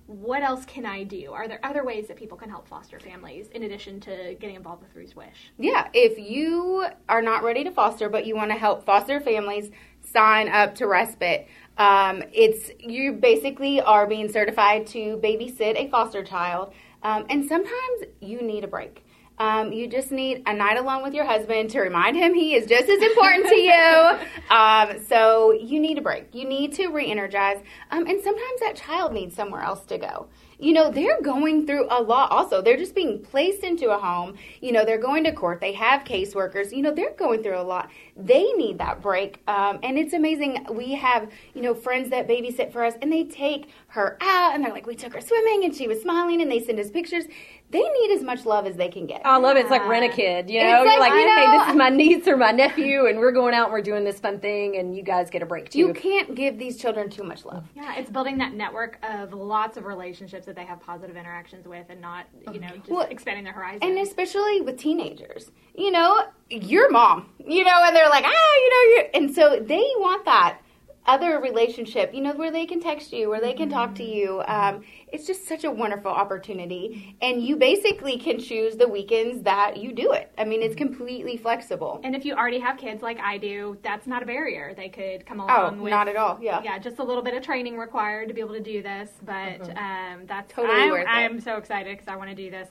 What 0.06 0.42
else 0.42 0.66
can 0.66 0.84
I 0.84 1.02
do? 1.04 1.32
Are 1.32 1.48
there 1.48 1.60
other 1.62 1.82
ways 1.82 2.08
that 2.08 2.18
people 2.18 2.36
can 2.36 2.50
help 2.50 2.68
foster 2.68 3.00
families 3.00 3.48
in 3.54 3.62
addition 3.62 4.00
to 4.00 4.36
getting 4.38 4.56
involved 4.56 4.82
with 4.82 4.94
Roo's 4.94 5.16
Wish? 5.16 5.50
Yeah, 5.58 5.88
if 5.94 6.18
you 6.18 6.86
are 7.08 7.22
not 7.22 7.42
ready 7.42 7.64
to 7.64 7.70
foster, 7.70 8.10
but 8.10 8.26
you 8.26 8.36
want 8.36 8.50
to 8.50 8.56
help 8.58 8.84
foster 8.84 9.18
families, 9.18 9.70
sign 10.02 10.48
up 10.48 10.74
to 10.74 10.86
Respite. 10.86 11.48
Um, 11.78 12.22
it's 12.32 12.70
you 12.78 13.12
basically 13.12 13.80
are 13.80 14.06
being 14.06 14.30
certified 14.30 14.86
to 14.88 15.16
babysit 15.24 15.76
a 15.76 15.88
foster 15.88 16.22
child, 16.22 16.74
um, 17.04 17.26
and 17.30 17.46
sometimes 17.46 18.04
you 18.20 18.42
need 18.42 18.64
a 18.64 18.68
break. 18.68 19.03
Um, 19.38 19.72
you 19.72 19.88
just 19.88 20.12
need 20.12 20.42
a 20.46 20.54
night 20.54 20.78
alone 20.78 21.02
with 21.02 21.14
your 21.14 21.24
husband 21.24 21.70
to 21.70 21.80
remind 21.80 22.16
him 22.16 22.34
he 22.34 22.54
is 22.54 22.66
just 22.66 22.88
as 22.88 23.02
important 23.02 23.48
to 23.48 23.56
you. 23.56 24.18
Um, 24.50 25.02
so 25.08 25.52
you 25.52 25.80
need 25.80 25.96
a 25.96 26.02
break. 26.02 26.34
You 26.34 26.46
need 26.46 26.74
to 26.74 26.88
re-energize, 26.88 27.62
um, 27.90 28.06
and 28.06 28.22
sometimes 28.22 28.60
that 28.60 28.76
child 28.76 29.12
needs 29.12 29.34
somewhere 29.34 29.62
else 29.62 29.84
to 29.86 29.98
go 29.98 30.28
you 30.58 30.72
know, 30.72 30.90
they're 30.90 31.20
going 31.20 31.66
through 31.66 31.86
a 31.90 32.00
lot 32.00 32.30
also. 32.30 32.62
They're 32.62 32.76
just 32.76 32.94
being 32.94 33.18
placed 33.18 33.62
into 33.62 33.90
a 33.90 33.98
home. 33.98 34.34
You 34.60 34.72
know, 34.72 34.84
they're 34.84 34.98
going 34.98 35.24
to 35.24 35.32
court. 35.32 35.60
They 35.60 35.72
have 35.72 36.04
caseworkers. 36.04 36.74
You 36.74 36.82
know, 36.82 36.94
they're 36.94 37.14
going 37.14 37.42
through 37.42 37.58
a 37.58 37.62
lot. 37.62 37.90
They 38.16 38.52
need 38.52 38.78
that 38.78 39.02
break. 39.02 39.42
Um, 39.48 39.78
and 39.82 39.98
it's 39.98 40.14
amazing. 40.14 40.66
We 40.70 40.92
have, 40.94 41.30
you 41.54 41.62
know, 41.62 41.74
friends 41.74 42.10
that 42.10 42.28
babysit 42.28 42.72
for 42.72 42.84
us 42.84 42.94
and 43.02 43.12
they 43.12 43.24
take 43.24 43.70
her 43.88 44.16
out 44.20 44.54
and 44.54 44.64
they're 44.64 44.72
like, 44.72 44.86
we 44.86 44.94
took 44.94 45.12
her 45.14 45.20
swimming 45.20 45.64
and 45.64 45.74
she 45.74 45.88
was 45.88 46.00
smiling 46.00 46.40
and 46.40 46.50
they 46.50 46.60
send 46.60 46.78
us 46.78 46.90
pictures. 46.90 47.24
They 47.74 47.80
need 47.82 48.14
as 48.16 48.22
much 48.22 48.46
love 48.46 48.66
as 48.68 48.76
they 48.76 48.88
can 48.88 49.04
get. 49.04 49.22
I 49.24 49.36
love 49.36 49.56
it. 49.56 49.62
It's 49.62 49.70
like 49.70 49.84
rent 49.88 50.04
a 50.04 50.14
kid. 50.14 50.48
You 50.48 50.62
know, 50.62 50.82
It's 50.84 50.92
you're 50.92 51.00
like, 51.00 51.10
like, 51.10 51.12
you 51.20 51.28
hey, 51.28 51.44
know- 51.46 51.58
this 51.58 51.68
is 51.70 51.76
my 51.76 51.88
niece 52.02 52.28
or 52.28 52.36
my 52.36 52.52
nephew, 52.52 53.06
and 53.06 53.18
we're 53.18 53.32
going 53.32 53.52
out 53.52 53.64
and 53.64 53.72
we're 53.72 53.82
doing 53.82 54.04
this 54.04 54.20
fun 54.20 54.38
thing, 54.38 54.76
and 54.76 54.96
you 54.96 55.02
guys 55.02 55.28
get 55.28 55.42
a 55.42 55.46
break 55.46 55.70
too. 55.70 55.78
you 55.80 55.92
can't 55.92 56.36
give 56.36 56.56
these 56.56 56.76
children 56.76 57.10
too 57.10 57.24
much 57.24 57.44
love. 57.44 57.64
Yeah, 57.74 57.96
it's 57.96 58.10
building 58.10 58.38
that 58.38 58.54
network 58.54 58.98
of 59.02 59.32
lots 59.32 59.76
of 59.76 59.86
relationships 59.86 60.46
that 60.46 60.54
they 60.54 60.64
have 60.64 60.80
positive 60.80 61.16
interactions 61.16 61.66
with 61.66 61.86
and 61.88 62.00
not, 62.00 62.26
you 62.52 62.60
know, 62.60 62.68
just 62.76 62.88
Well, 62.90 63.08
expanding 63.10 63.42
their 63.42 63.52
horizons. 63.54 63.80
And 63.82 63.98
especially 63.98 64.60
with 64.60 64.78
teenagers, 64.78 65.50
you 65.74 65.90
know, 65.90 66.22
your 66.50 66.90
mom, 66.92 67.28
you 67.44 67.64
know, 67.64 67.82
and 67.84 67.96
they're 67.96 68.08
like, 68.08 68.24
ah, 68.24 68.54
you 68.54 68.70
know, 68.70 68.94
you're, 68.94 69.10
and 69.14 69.34
so 69.34 69.58
they 69.60 69.84
want 69.98 70.24
that 70.26 70.58
other 71.06 71.38
relationship, 71.38 72.14
you 72.14 72.20
know, 72.22 72.32
where 72.34 72.50
they 72.50 72.64
can 72.64 72.80
text 72.80 73.12
you, 73.12 73.28
where 73.28 73.40
they 73.40 73.52
can 73.52 73.68
talk 73.68 73.94
to 73.94 74.02
you. 74.04 74.42
Um, 74.46 74.82
it's 75.14 75.28
just 75.28 75.46
such 75.46 75.62
a 75.62 75.70
wonderful 75.70 76.10
opportunity, 76.10 77.16
and 77.22 77.40
you 77.40 77.54
basically 77.54 78.18
can 78.18 78.40
choose 78.40 78.76
the 78.76 78.88
weekends 78.88 79.42
that 79.44 79.76
you 79.76 79.92
do 79.92 80.10
it. 80.10 80.32
I 80.36 80.44
mean, 80.44 80.60
it's 80.60 80.74
completely 80.74 81.36
flexible. 81.36 82.00
And 82.02 82.16
if 82.16 82.24
you 82.24 82.34
already 82.34 82.58
have 82.58 82.76
kids 82.76 83.00
like 83.00 83.20
I 83.20 83.38
do, 83.38 83.78
that's 83.82 84.08
not 84.08 84.24
a 84.24 84.26
barrier. 84.26 84.74
They 84.76 84.88
could 84.88 85.24
come 85.24 85.40
Oh, 85.40 85.44
along 85.46 85.80
with 85.82 85.90
not 85.90 86.08
at 86.08 86.16
all. 86.16 86.38
Yeah. 86.42 86.60
yeah, 86.64 86.80
just 86.80 86.98
a 86.98 87.04
little 87.04 87.22
bit 87.22 87.34
of 87.34 87.44
training 87.44 87.78
required 87.78 88.26
to 88.26 88.34
be 88.34 88.40
able 88.40 88.54
to 88.54 88.60
do 88.60 88.82
this, 88.82 89.10
but 89.22 89.60
um, 89.78 90.26
that's 90.26 90.52
Totally 90.52 90.82
I'm, 90.82 90.90
worth 90.90 91.02
it. 91.02 91.08
I'm 91.08 91.40
so 91.40 91.58
excited 91.58 91.96
because 91.96 92.08
I 92.08 92.16
want 92.16 92.30
to 92.30 92.36
do 92.36 92.50
this. 92.50 92.70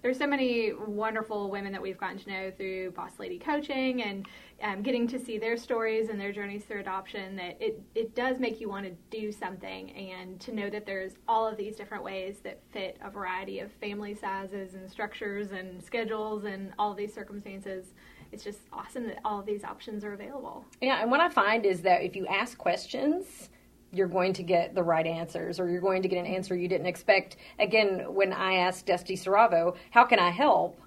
There's 0.00 0.16
so 0.18 0.26
many 0.26 0.72
wonderful 0.72 1.50
women 1.50 1.72
that 1.72 1.82
we've 1.82 1.98
gotten 1.98 2.18
to 2.20 2.30
know 2.30 2.50
through 2.56 2.92
Boss 2.92 3.18
Lady 3.18 3.38
Coaching 3.38 4.02
and 4.02 4.26
um, 4.62 4.82
getting 4.82 5.06
to 5.08 5.18
see 5.18 5.38
their 5.38 5.56
stories 5.56 6.08
and 6.08 6.18
their 6.20 6.32
journeys 6.32 6.64
through 6.64 6.80
adoption. 6.80 7.36
That 7.36 7.56
it 7.60 7.80
it 7.94 8.14
does 8.14 8.38
make 8.38 8.60
you 8.60 8.68
want 8.68 8.86
to 8.86 8.92
do 9.10 9.30
something 9.32 9.90
and 9.90 10.40
to 10.40 10.52
know 10.54 10.70
that 10.70 10.86
there's 10.86 11.12
all 11.28 11.46
of 11.46 11.56
these 11.56 11.76
different 11.82 12.04
ways 12.04 12.36
that 12.44 12.60
fit 12.72 12.96
a 13.02 13.10
variety 13.10 13.58
of 13.58 13.72
family 13.72 14.14
sizes 14.14 14.74
and 14.74 14.88
structures 14.88 15.50
and 15.50 15.82
schedules 15.82 16.44
and 16.44 16.72
all 16.78 16.94
these 16.94 17.12
circumstances. 17.12 17.86
It's 18.30 18.44
just 18.44 18.60
awesome 18.72 19.04
that 19.08 19.18
all 19.24 19.42
these 19.42 19.64
options 19.64 20.04
are 20.04 20.12
available. 20.12 20.64
Yeah, 20.80 21.02
and 21.02 21.10
what 21.10 21.18
I 21.20 21.28
find 21.28 21.66
is 21.66 21.82
that 21.82 22.04
if 22.04 22.14
you 22.14 22.24
ask 22.28 22.56
questions, 22.56 23.50
you're 23.90 24.06
going 24.06 24.32
to 24.34 24.44
get 24.44 24.76
the 24.76 24.82
right 24.82 25.04
answers, 25.04 25.58
or 25.58 25.68
you're 25.68 25.80
going 25.80 26.02
to 26.02 26.08
get 26.08 26.18
an 26.18 26.26
answer 26.26 26.54
you 26.54 26.68
didn't 26.68 26.86
expect. 26.86 27.36
Again, 27.58 28.14
when 28.14 28.32
I 28.32 28.54
asked 28.54 28.86
Dusty 28.86 29.16
Saravo, 29.16 29.74
"How 29.90 30.04
can 30.04 30.20
I 30.20 30.30
help?" 30.30 30.80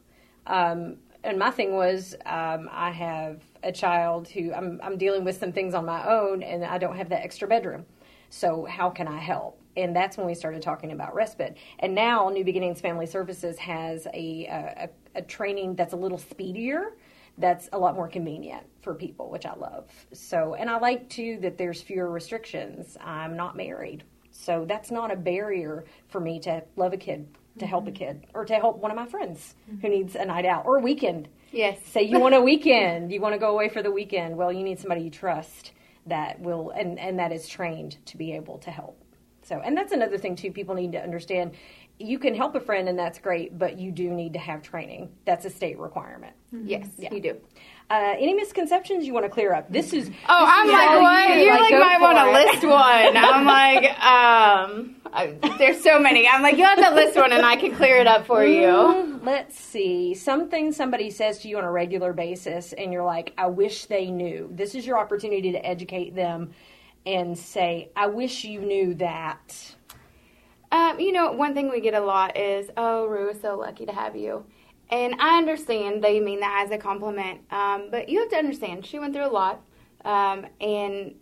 Um, 0.47 0.95
and 1.25 1.37
my 1.37 1.51
thing 1.51 1.73
was, 1.75 2.15
um, 2.25 2.69
I 2.71 2.91
have 2.91 3.41
a 3.63 3.71
child 3.71 4.29
who 4.29 4.53
I'm, 4.53 4.79
I'm 4.81 4.97
dealing 4.97 5.25
with 5.25 5.37
some 5.37 5.51
things 5.51 5.73
on 5.73 5.85
my 5.85 6.07
own, 6.07 6.41
and 6.41 6.63
I 6.63 6.77
don't 6.77 6.95
have 6.95 7.09
that 7.09 7.23
extra 7.23 7.47
bedroom. 7.49 7.85
So 8.29 8.65
how 8.65 8.89
can 8.89 9.07
I 9.09 9.19
help? 9.19 9.59
And 9.77 9.95
that's 9.95 10.17
when 10.17 10.25
we 10.25 10.35
started 10.35 10.61
talking 10.61 10.91
about 10.91 11.13
respite. 11.13 11.57
And 11.79 11.93
now 11.93 12.29
New 12.29 12.43
Beginnings 12.43 12.81
Family 12.81 13.05
Services 13.05 13.57
has 13.59 14.07
a, 14.13 14.45
a, 14.45 14.89
a 15.15 15.21
training 15.21 15.75
that's 15.75 15.93
a 15.93 15.97
little 15.97 16.17
speedier 16.17 16.93
that's 17.37 17.69
a 17.73 17.77
lot 17.77 17.95
more 17.95 18.07
convenient 18.07 18.65
for 18.81 18.93
people, 18.93 19.29
which 19.29 19.45
I 19.45 19.55
love. 19.55 19.89
So, 20.13 20.55
and 20.55 20.69
I 20.69 20.79
like 20.79 21.09
too 21.09 21.39
that 21.41 21.57
there's 21.57 21.81
fewer 21.81 22.09
restrictions. 22.09 22.97
I'm 23.01 23.35
not 23.35 23.57
married, 23.57 24.03
so 24.31 24.65
that's 24.67 24.91
not 24.91 25.11
a 25.11 25.15
barrier 25.15 25.85
for 26.07 26.19
me 26.19 26.39
to 26.41 26.63
love 26.75 26.93
a 26.93 26.97
kid, 26.97 27.27
to 27.59 27.65
help 27.65 27.87
a 27.87 27.91
mm-hmm. 27.91 27.97
kid, 27.97 28.27
or 28.33 28.45
to 28.45 28.55
help 28.55 28.77
one 28.77 28.91
of 28.91 28.95
my 28.95 29.05
friends 29.05 29.55
who 29.67 29.75
mm-hmm. 29.75 29.87
needs 29.87 30.15
a 30.15 30.25
night 30.25 30.45
out 30.45 30.65
or 30.65 30.77
a 30.77 30.81
weekend. 30.81 31.27
Yes. 31.51 31.79
Say 31.85 32.03
you 32.03 32.19
want 32.19 32.35
a 32.35 32.41
weekend, 32.51 33.11
you 33.11 33.21
want 33.21 33.33
to 33.33 33.39
go 33.39 33.51
away 33.51 33.69
for 33.69 33.81
the 33.81 33.91
weekend. 33.91 34.37
Well, 34.37 34.51
you 34.51 34.63
need 34.63 34.79
somebody 34.79 35.01
you 35.01 35.09
trust 35.09 35.71
that 36.07 36.39
will 36.39 36.69
and 36.69 36.99
and 36.99 37.19
that 37.19 37.31
is 37.31 37.47
trained 37.47 37.97
to 38.05 38.17
be 38.17 38.33
able 38.33 38.59
to 38.59 38.71
help. 38.71 39.01
So, 39.45 39.61
and 39.63 39.77
that's 39.77 39.91
another 39.91 40.17
thing 40.17 40.35
too. 40.35 40.51
People 40.51 40.73
need 40.75 40.91
to 40.93 41.01
understand. 41.01 41.51
You 41.99 42.19
can 42.19 42.35
help 42.35 42.55
a 42.55 42.59
friend, 42.59 42.89
and 42.89 42.97
that's 42.99 43.19
great, 43.19 43.57
but 43.57 43.77
you 43.77 43.91
do 43.91 44.09
need 44.09 44.33
to 44.33 44.39
have 44.39 44.63
training. 44.63 45.11
That's 45.23 45.45
a 45.45 45.49
state 45.49 45.77
requirement. 45.79 46.33
Yes, 46.51 46.87
you 46.99 47.21
do. 47.21 47.37
Uh, 47.89 48.15
any 48.17 48.33
misconceptions 48.33 49.05
you 49.05 49.13
want 49.13 49.25
to 49.25 49.29
clear 49.29 49.53
up? 49.53 49.71
This 49.71 49.93
is. 49.93 50.09
Oh, 50.27 50.45
I'm 50.47 50.67
like, 50.67 51.01
what? 51.01 51.37
you. 51.37 51.43
You 51.43 51.49
Like, 51.51 51.71
like, 51.71 51.79
might 51.79 52.01
want 52.01 52.17
to 52.17 52.31
list 52.31 52.63
one. 52.65 53.15
I'm 53.15 53.45
like, 53.45 53.85
um, 54.03 54.95
I, 55.13 55.55
there's 55.59 55.81
so 55.83 55.99
many. 55.99 56.27
I'm 56.27 56.41
like, 56.41 56.57
you 56.57 56.65
have 56.65 56.79
to 56.79 56.95
list 56.95 57.15
one, 57.15 57.31
and 57.31 57.45
I 57.45 57.55
can 57.55 57.75
clear 57.75 57.97
it 57.97 58.07
up 58.07 58.25
for 58.25 58.43
you. 58.43 58.65
Mm, 58.65 59.23
Let's 59.23 59.57
see. 59.59 60.15
Something 60.15 60.71
somebody 60.71 61.11
says 61.11 61.39
to 61.39 61.47
you 61.47 61.59
on 61.59 61.63
a 61.63 61.71
regular 61.71 62.13
basis, 62.13 62.73
and 62.73 62.91
you're 62.91 63.05
like, 63.05 63.33
I 63.37 63.45
wish 63.47 63.85
they 63.85 64.09
knew. 64.09 64.49
This 64.51 64.73
is 64.73 64.87
your 64.87 64.97
opportunity 64.97 65.51
to 65.51 65.63
educate 65.63 66.15
them 66.15 66.51
and 67.05 67.37
say, 67.37 67.91
I 67.95 68.07
wish 68.07 68.43
you 68.43 68.61
knew 68.61 68.93
that. 68.95 69.75
Um, 70.71 70.99
you 70.99 71.11
know, 71.11 71.31
one 71.31 71.53
thing 71.53 71.69
we 71.69 71.79
get 71.79 71.93
a 71.93 71.99
lot 71.99 72.35
is, 72.35 72.69
"Oh, 72.75 73.05
Roo 73.05 73.29
is 73.29 73.39
so 73.39 73.55
lucky 73.57 73.85
to 73.85 73.93
have 73.93 74.15
you," 74.15 74.45
and 74.89 75.15
I 75.19 75.37
understand 75.37 76.03
they 76.03 76.19
mean 76.19 76.39
that 76.41 76.63
as 76.65 76.71
a 76.71 76.77
compliment. 76.77 77.41
Um, 77.51 77.89
but 77.91 78.09
you 78.09 78.19
have 78.19 78.29
to 78.29 78.35
understand, 78.35 78.85
she 78.85 78.99
went 78.99 79.13
through 79.13 79.27
a 79.27 79.31
lot, 79.31 79.61
um, 80.03 80.45
and 80.59 81.15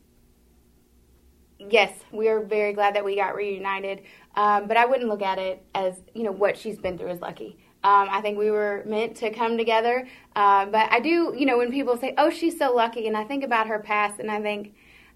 yes, 1.59 1.91
we 2.11 2.29
are 2.29 2.39
very 2.39 2.73
glad 2.73 2.95
that 2.95 3.05
we 3.05 3.15
got 3.15 3.35
reunited. 3.35 4.01
Um, 4.35 4.67
but 4.67 4.77
I 4.77 4.85
wouldn't 4.85 5.09
look 5.09 5.21
at 5.21 5.37
it 5.37 5.63
as 5.75 6.01
you 6.15 6.23
know 6.23 6.31
what 6.31 6.57
she's 6.57 6.79
been 6.79 6.97
through 6.97 7.11
is 7.11 7.21
lucky. 7.21 7.57
Um, 7.83 8.07
I 8.09 8.21
think 8.21 8.37
we 8.37 8.49
were 8.49 8.81
meant 8.87 9.17
to 9.17 9.29
come 9.29 9.57
together. 9.57 10.07
Uh, 10.35 10.65
but 10.67 10.89
I 10.91 11.01
do, 11.01 11.35
you 11.37 11.45
know, 11.45 11.57
when 11.57 11.69
people 11.69 11.97
say, 11.97 12.13
"Oh, 12.17 12.29
she's 12.29 12.57
so 12.57 12.73
lucky," 12.73 13.07
and 13.07 13.17
I 13.17 13.25
think 13.25 13.43
about 13.43 13.67
her 13.67 13.79
past, 13.79 14.19
and 14.19 14.31
I 14.31 14.41
think, 14.41 14.73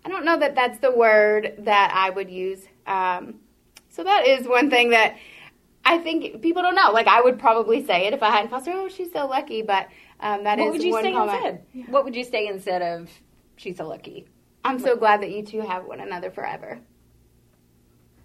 I 0.08 0.10
don't 0.10 0.24
know 0.24 0.39
that 0.39 0.56
that's 0.56 0.80
the 0.80 0.91
word 0.91 1.54
that 1.60 1.91
I 1.93 2.10
would 2.10 2.30
use. 2.32 2.62
Um, 2.86 3.41
so 3.89 4.06
that 4.06 4.26
is 4.26 4.48
one 4.48 4.70
thing 4.70 4.91
that 4.91 5.17
I 5.84 5.98
think 5.98 6.41
people 6.41 6.62
don't 6.62 6.76
know. 6.76 6.91
Like 6.93 7.08
I 7.08 7.20
would 7.20 7.38
probably 7.38 7.86
say 7.86 8.08
it 8.08 8.13
if 8.13 8.24
I 8.24 8.32
hadn't 8.32 8.50
foster. 8.50 8.72
Oh, 8.74 8.88
she's 8.88 9.12
so 9.12 9.28
lucky. 9.28 9.63
But 9.63 9.89
um, 10.22 10.46
that 10.46 10.60
is 10.60 10.63
What 10.63 10.72
would 10.72 10.84
you 10.84 10.91
one 10.93 11.04
say 11.04 11.12
comment. 11.12 11.62
instead? 11.74 11.91
What 11.91 12.06
would 12.06 12.15
you 12.15 12.24
say 12.24 12.48
instead 12.48 12.82
of 12.82 13.10
she's 13.58 13.76
so 13.76 13.86
lucky? 13.86 14.30
I'm 14.63 14.80
so 14.80 14.96
glad 14.96 15.22
that 15.24 15.32
you 15.32 15.43
two 15.43 15.60
have 15.60 15.84
one 15.86 16.00
another 16.00 16.32
forever. 16.32 16.80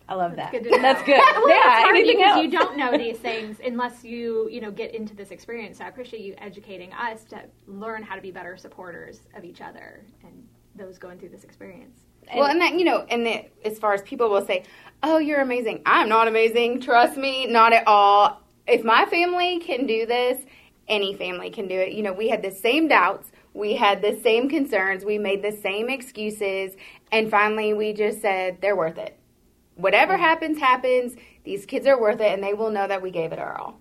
I 0.08 0.14
love 0.14 0.36
that. 0.36 0.52
good. 0.52 0.64
That's 0.70 1.02
good. 1.02 1.20
Well, 1.34 1.48
yeah, 1.48 1.56
it's 1.56 1.82
hard 1.82 1.96
anything 1.96 2.18
because 2.18 2.36
else? 2.36 2.44
you 2.44 2.50
don't 2.52 2.76
know 2.76 2.96
these 2.96 3.18
things 3.18 3.56
unless 3.64 4.04
you 4.04 4.48
you 4.52 4.60
know 4.60 4.70
get 4.70 4.94
into 4.94 5.16
this 5.16 5.32
experience. 5.32 5.78
So 5.78 5.84
I 5.84 5.88
appreciate 5.88 6.22
you 6.22 6.36
educating 6.38 6.92
us 6.92 7.24
to 7.24 7.42
learn 7.66 8.04
how 8.04 8.14
to 8.14 8.22
be 8.22 8.30
better 8.30 8.56
supporters 8.56 9.22
of 9.34 9.44
each 9.44 9.60
other 9.60 10.04
and 10.22 10.46
those 10.74 10.98
going 10.98 11.18
through 11.18 11.30
this 11.30 11.44
experience. 11.44 12.00
well, 12.34 12.46
and 12.46 12.60
that 12.60 12.78
you 12.78 12.84
know, 12.84 13.04
and 13.08 13.26
the, 13.26 13.44
as 13.64 13.78
far 13.78 13.94
as 13.94 14.02
people 14.02 14.30
will 14.30 14.44
say, 14.44 14.64
"Oh, 15.02 15.18
you're 15.18 15.40
amazing." 15.40 15.82
I'm 15.86 16.08
not 16.08 16.28
amazing. 16.28 16.80
Trust 16.80 17.16
me, 17.16 17.46
not 17.46 17.72
at 17.72 17.86
all. 17.86 18.40
If 18.66 18.84
my 18.84 19.06
family 19.06 19.58
can 19.58 19.86
do 19.86 20.06
this, 20.06 20.38
any 20.88 21.14
family 21.14 21.50
can 21.50 21.68
do 21.68 21.74
it. 21.74 21.92
You 21.92 22.02
know, 22.02 22.12
we 22.12 22.28
had 22.28 22.42
the 22.42 22.50
same 22.50 22.88
doubts. 22.88 23.30
We 23.54 23.74
had 23.74 24.02
the 24.02 24.18
same 24.22 24.48
concerns. 24.48 25.04
We 25.04 25.18
made 25.18 25.42
the 25.42 25.52
same 25.52 25.88
excuses. 25.88 26.74
And 27.10 27.30
finally, 27.30 27.74
we 27.74 27.92
just 27.92 28.20
said, 28.20 28.58
they're 28.60 28.76
worth 28.76 28.98
it. 28.98 29.18
Whatever 29.76 30.14
mm-hmm. 30.14 30.22
happens, 30.22 30.58
happens. 30.58 31.16
These 31.44 31.66
kids 31.66 31.86
are 31.86 32.00
worth 32.00 32.20
it, 32.20 32.32
and 32.32 32.42
they 32.42 32.54
will 32.54 32.70
know 32.70 32.86
that 32.86 33.02
we 33.02 33.10
gave 33.10 33.32
it 33.32 33.38
our 33.38 33.58
all. 33.58 33.80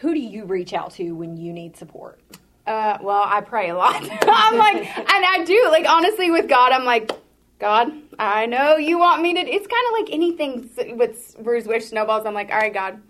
Who 0.00 0.14
do 0.14 0.20
you 0.20 0.44
reach 0.44 0.72
out 0.72 0.92
to 0.94 1.12
when 1.12 1.36
you 1.36 1.52
need 1.52 1.76
support? 1.76 2.20
Uh, 2.66 2.98
well, 3.02 3.24
I 3.26 3.40
pray 3.40 3.70
a 3.70 3.74
lot. 3.74 3.96
I'm 4.22 4.56
like, 4.56 4.76
and 4.76 5.24
I 5.24 5.44
do. 5.44 5.68
Like, 5.70 5.86
honestly, 5.88 6.30
with 6.30 6.48
God, 6.48 6.72
I'm 6.72 6.84
like, 6.84 7.10
God, 7.58 7.92
I 8.18 8.46
know 8.46 8.76
you 8.76 8.98
want 8.98 9.22
me 9.22 9.34
to. 9.34 9.40
It's 9.40 9.66
kind 9.66 9.86
of 9.88 10.00
like 10.00 10.12
anything 10.12 10.96
with 10.98 11.36
Roo's 11.40 11.66
Wish 11.66 11.86
snowballs. 11.86 12.26
I'm 12.26 12.34
like, 12.34 12.50
all 12.50 12.58
right, 12.58 12.74
God, 12.74 13.00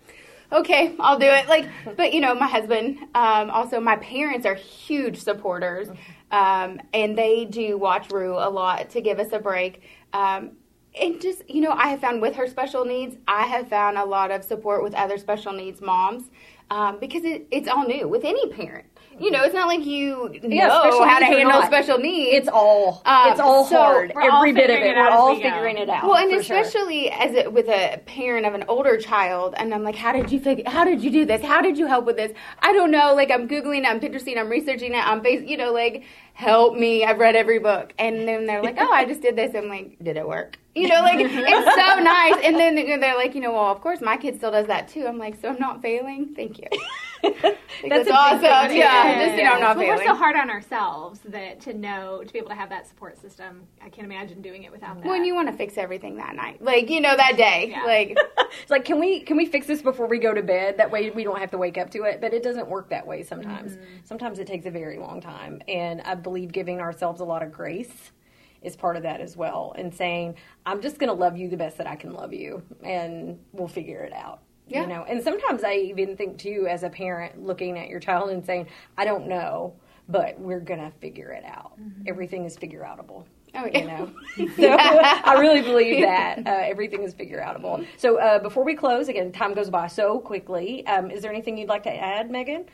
okay, 0.51 0.93
I'll 0.99 1.17
do 1.17 1.25
it. 1.25 1.47
Like, 1.47 1.67
but 1.97 2.13
you 2.13 2.21
know, 2.21 2.35
my 2.35 2.47
husband, 2.47 2.99
um, 3.15 3.49
also 3.49 3.79
my 3.79 3.95
parents 3.97 4.45
are 4.45 4.55
huge 4.55 5.17
supporters, 5.17 5.89
um, 6.31 6.79
and 6.93 7.17
they 7.17 7.45
do 7.45 7.77
watch 7.77 8.11
Roo 8.11 8.35
a 8.37 8.49
lot 8.49 8.91
to 8.91 9.01
give 9.01 9.19
us 9.19 9.31
a 9.31 9.39
break. 9.39 9.81
Um, 10.13 10.51
and 10.99 11.19
just 11.19 11.49
you 11.49 11.61
know, 11.61 11.71
I 11.71 11.87
have 11.87 12.01
found 12.01 12.21
with 12.21 12.35
her 12.35 12.47
special 12.47 12.85
needs, 12.85 13.17
I 13.27 13.47
have 13.47 13.67
found 13.67 13.97
a 13.97 14.05
lot 14.05 14.29
of 14.29 14.43
support 14.43 14.83
with 14.83 14.93
other 14.93 15.17
special 15.17 15.51
needs 15.53 15.81
moms 15.81 16.29
um, 16.69 16.99
because 16.99 17.23
it, 17.23 17.47
it's 17.49 17.67
all 17.67 17.87
new 17.87 18.07
with 18.07 18.23
any 18.23 18.47
parent. 18.49 18.85
You 19.19 19.31
know, 19.31 19.43
it's 19.43 19.53
not 19.53 19.67
like 19.67 19.85
you 19.85 20.29
Yeah, 20.43 20.67
know 20.67 20.79
special 20.81 21.05
how 21.05 21.19
to 21.19 21.25
handle 21.25 21.61
special 21.63 21.97
needs. 21.97 22.37
It's 22.37 22.47
all 22.47 23.01
Um, 23.05 23.31
it's 23.31 23.39
all 23.39 23.65
so 23.65 23.75
hard. 23.77 24.11
Every 24.11 24.53
bit 24.53 24.69
of 24.69 24.77
it. 24.77 24.83
it 24.87 24.95
We're 24.97 25.09
all 25.09 25.35
go. 25.35 25.41
figuring 25.41 25.77
it 25.77 25.89
out. 25.89 26.03
Well, 26.03 26.15
and 26.17 26.31
for 26.31 26.43
sure. 26.43 26.57
especially 26.59 27.09
as 27.11 27.35
a, 27.45 27.49
with 27.49 27.67
a 27.67 28.01
parent 28.05 28.45
of 28.45 28.53
an 28.53 28.65
older 28.67 28.97
child, 28.97 29.53
and 29.57 29.73
I'm 29.73 29.83
like, 29.83 29.95
how 29.95 30.11
did 30.13 30.31
you 30.31 30.39
figure? 30.39 30.63
How 30.67 30.83
did 30.85 31.03
you 31.03 31.09
do 31.11 31.25
this? 31.25 31.41
How 31.43 31.61
did 31.61 31.77
you 31.77 31.87
help 31.87 32.05
with 32.05 32.17
this? 32.17 32.31
I 32.59 32.73
don't 32.73 32.91
know. 32.91 33.13
Like 33.13 33.31
I'm 33.31 33.47
googling, 33.47 33.85
I'm 33.85 33.99
Pinteresting, 33.99 34.37
I'm 34.37 34.49
researching 34.49 34.93
it. 34.93 35.05
I'm 35.07 35.21
face, 35.21 35.43
you 35.47 35.57
know, 35.57 35.71
like 35.71 36.03
help 36.33 36.75
me. 36.75 37.05
I've 37.05 37.19
read 37.19 37.35
every 37.35 37.59
book, 37.59 37.93
and 37.99 38.27
then 38.27 38.45
they're 38.47 38.63
like, 38.63 38.75
oh, 38.79 38.91
I 38.91 39.05
just 39.05 39.21
did 39.21 39.35
this. 39.35 39.55
I'm 39.55 39.67
like, 39.69 39.97
did 40.01 40.17
it 40.17 40.27
work? 40.27 40.57
You 40.75 40.87
know, 40.87 41.01
like 41.01 41.17
it's 41.21 41.75
so 41.75 41.99
nice. 42.03 42.35
And 42.43 42.55
then 42.59 42.75
they're 42.99 43.15
like, 43.15 43.35
you 43.35 43.41
know, 43.41 43.53
well, 43.53 43.71
of 43.71 43.81
course 43.81 44.01
my 44.01 44.17
kid 44.17 44.37
still 44.37 44.51
does 44.51 44.67
that 44.67 44.87
too. 44.87 45.05
I'm 45.07 45.17
like, 45.19 45.39
so 45.39 45.49
I'm 45.49 45.59
not 45.59 45.81
failing. 45.81 46.33
Thank 46.35 46.57
you. 46.59 46.67
That's 47.89 48.07
That's 48.07 48.09
awesome. 48.11 48.39
thing, 48.41 48.69
too. 48.69 48.75
Yeah, 48.77 49.25
just 49.25 49.37
you 49.37 49.43
know, 49.43 49.53
I'm 49.53 49.59
not 49.61 49.75
But 49.77 49.87
we're 49.87 50.03
so 50.05 50.13
hard 50.15 50.35
on 50.35 50.49
ourselves 50.49 51.19
that 51.25 51.59
to 51.61 51.73
know 51.73 52.23
to 52.25 52.31
be 52.33 52.39
able 52.39 52.49
to 52.49 52.55
have 52.55 52.69
that 52.69 52.87
support 52.87 53.17
system. 53.19 53.63
I 53.81 53.89
can't 53.89 54.05
imagine 54.05 54.41
doing 54.41 54.63
it 54.63 54.71
without 54.71 55.01
that. 55.01 55.05
when 55.07 55.25
you 55.25 55.33
want 55.35 55.47
to 55.49 55.53
fix 55.53 55.77
everything 55.77 56.17
that 56.17 56.35
night, 56.35 56.61
like 56.61 56.89
you 56.89 57.01
know 57.01 57.15
that 57.15 57.35
day, 57.37 57.69
Yeah. 57.71 57.83
like 57.83 58.17
it's 58.61 58.69
like 58.71 58.85
can 58.85 58.99
we 58.99 59.21
can 59.21 59.37
we 59.37 59.45
fix 59.45 59.67
this 59.67 59.81
before 59.81 60.07
we 60.07 60.19
go 60.19 60.33
to 60.33 60.43
bed 60.43 60.77
that 60.77 60.91
way 60.91 61.09
we 61.11 61.23
don't 61.23 61.39
have 61.39 61.51
to 61.51 61.57
wake 61.57 61.77
up 61.77 61.89
to 61.91 62.03
it 62.03 62.21
but 62.21 62.33
it 62.33 62.43
doesn't 62.43 62.67
work 62.67 62.89
that 62.89 63.05
way 63.07 63.23
sometimes 63.23 63.73
Mm-hmm. 63.73 63.83
sometimes 64.03 64.37
it 64.39 64.47
takes 64.47 64.65
a 64.65 64.71
very 64.71 64.97
long 64.99 65.19
time 65.21 65.61
and 65.67 66.01
i 66.01 66.13
believe 66.15 66.51
giving 66.51 66.79
ourselves 66.81 67.19
a 67.21 67.23
lot 67.23 67.41
of 67.41 67.51
grace 67.51 68.11
is 68.61 68.75
part 68.75 68.95
of 68.95 69.03
that 69.03 69.19
as 69.21 69.35
well 69.35 69.73
and 69.77 69.93
saying 69.93 70.35
i'm 70.65 70.81
just 70.81 70.99
going 70.99 71.07
to 71.07 71.13
love 71.13 71.35
you 71.37 71.47
the 71.49 71.57
best 71.57 71.77
that 71.77 71.87
i 71.87 71.95
can 71.95 72.13
love 72.13 72.33
you 72.33 72.61
and 72.83 73.39
we'll 73.53 73.67
figure 73.67 74.01
it 74.03 74.13
out 74.13 74.41
Yeah. 74.67 74.81
you 74.81 74.87
know 74.87 75.03
and 75.03 75.21
sometimes 75.21 75.63
i 75.63 75.73
even 75.73 76.15
think 76.15 76.37
too 76.37 76.67
as 76.69 76.83
a 76.83 76.89
parent 76.89 77.43
looking 77.43 77.77
at 77.77 77.89
your 77.89 77.99
child 77.99 78.29
and 78.29 78.45
saying 78.45 78.67
i 78.97 79.03
don't 79.05 79.27
know 79.27 79.73
but 80.07 80.39
we're 80.39 80.59
going 80.59 80.79
to 80.79 80.91
figure 80.99 81.31
it 81.31 81.43
out 81.45 81.73
everything 82.07 82.45
is 82.45 82.55
figure 82.57 82.81
outable 82.83 83.25
oh 83.55 83.65
you 83.65 83.85
know. 83.85 84.09
So 84.57 84.67
I 84.67 85.35
really 85.39 85.61
believe 85.61 86.01
that 86.01 86.39
uh, 86.47 86.49
everything 86.49 87.03
is 87.03 87.13
figure 87.13 87.39
outable. 87.39 87.85
So 87.97 88.19
uh, 88.19 88.39
before 88.39 88.63
we 88.63 88.73
close, 88.75 89.09
again, 89.09 89.31
time 89.31 89.53
goes 89.53 89.69
by 89.69 89.85
so 89.87 90.19
quickly. 90.19 90.85
Um, 90.87 91.11
is 91.11 91.21
there 91.21 91.31
anything 91.31 91.57
you'd 91.57 91.69
like 91.69 91.83
to 91.83 91.95
add, 91.95 92.31
Megan? 92.31 92.65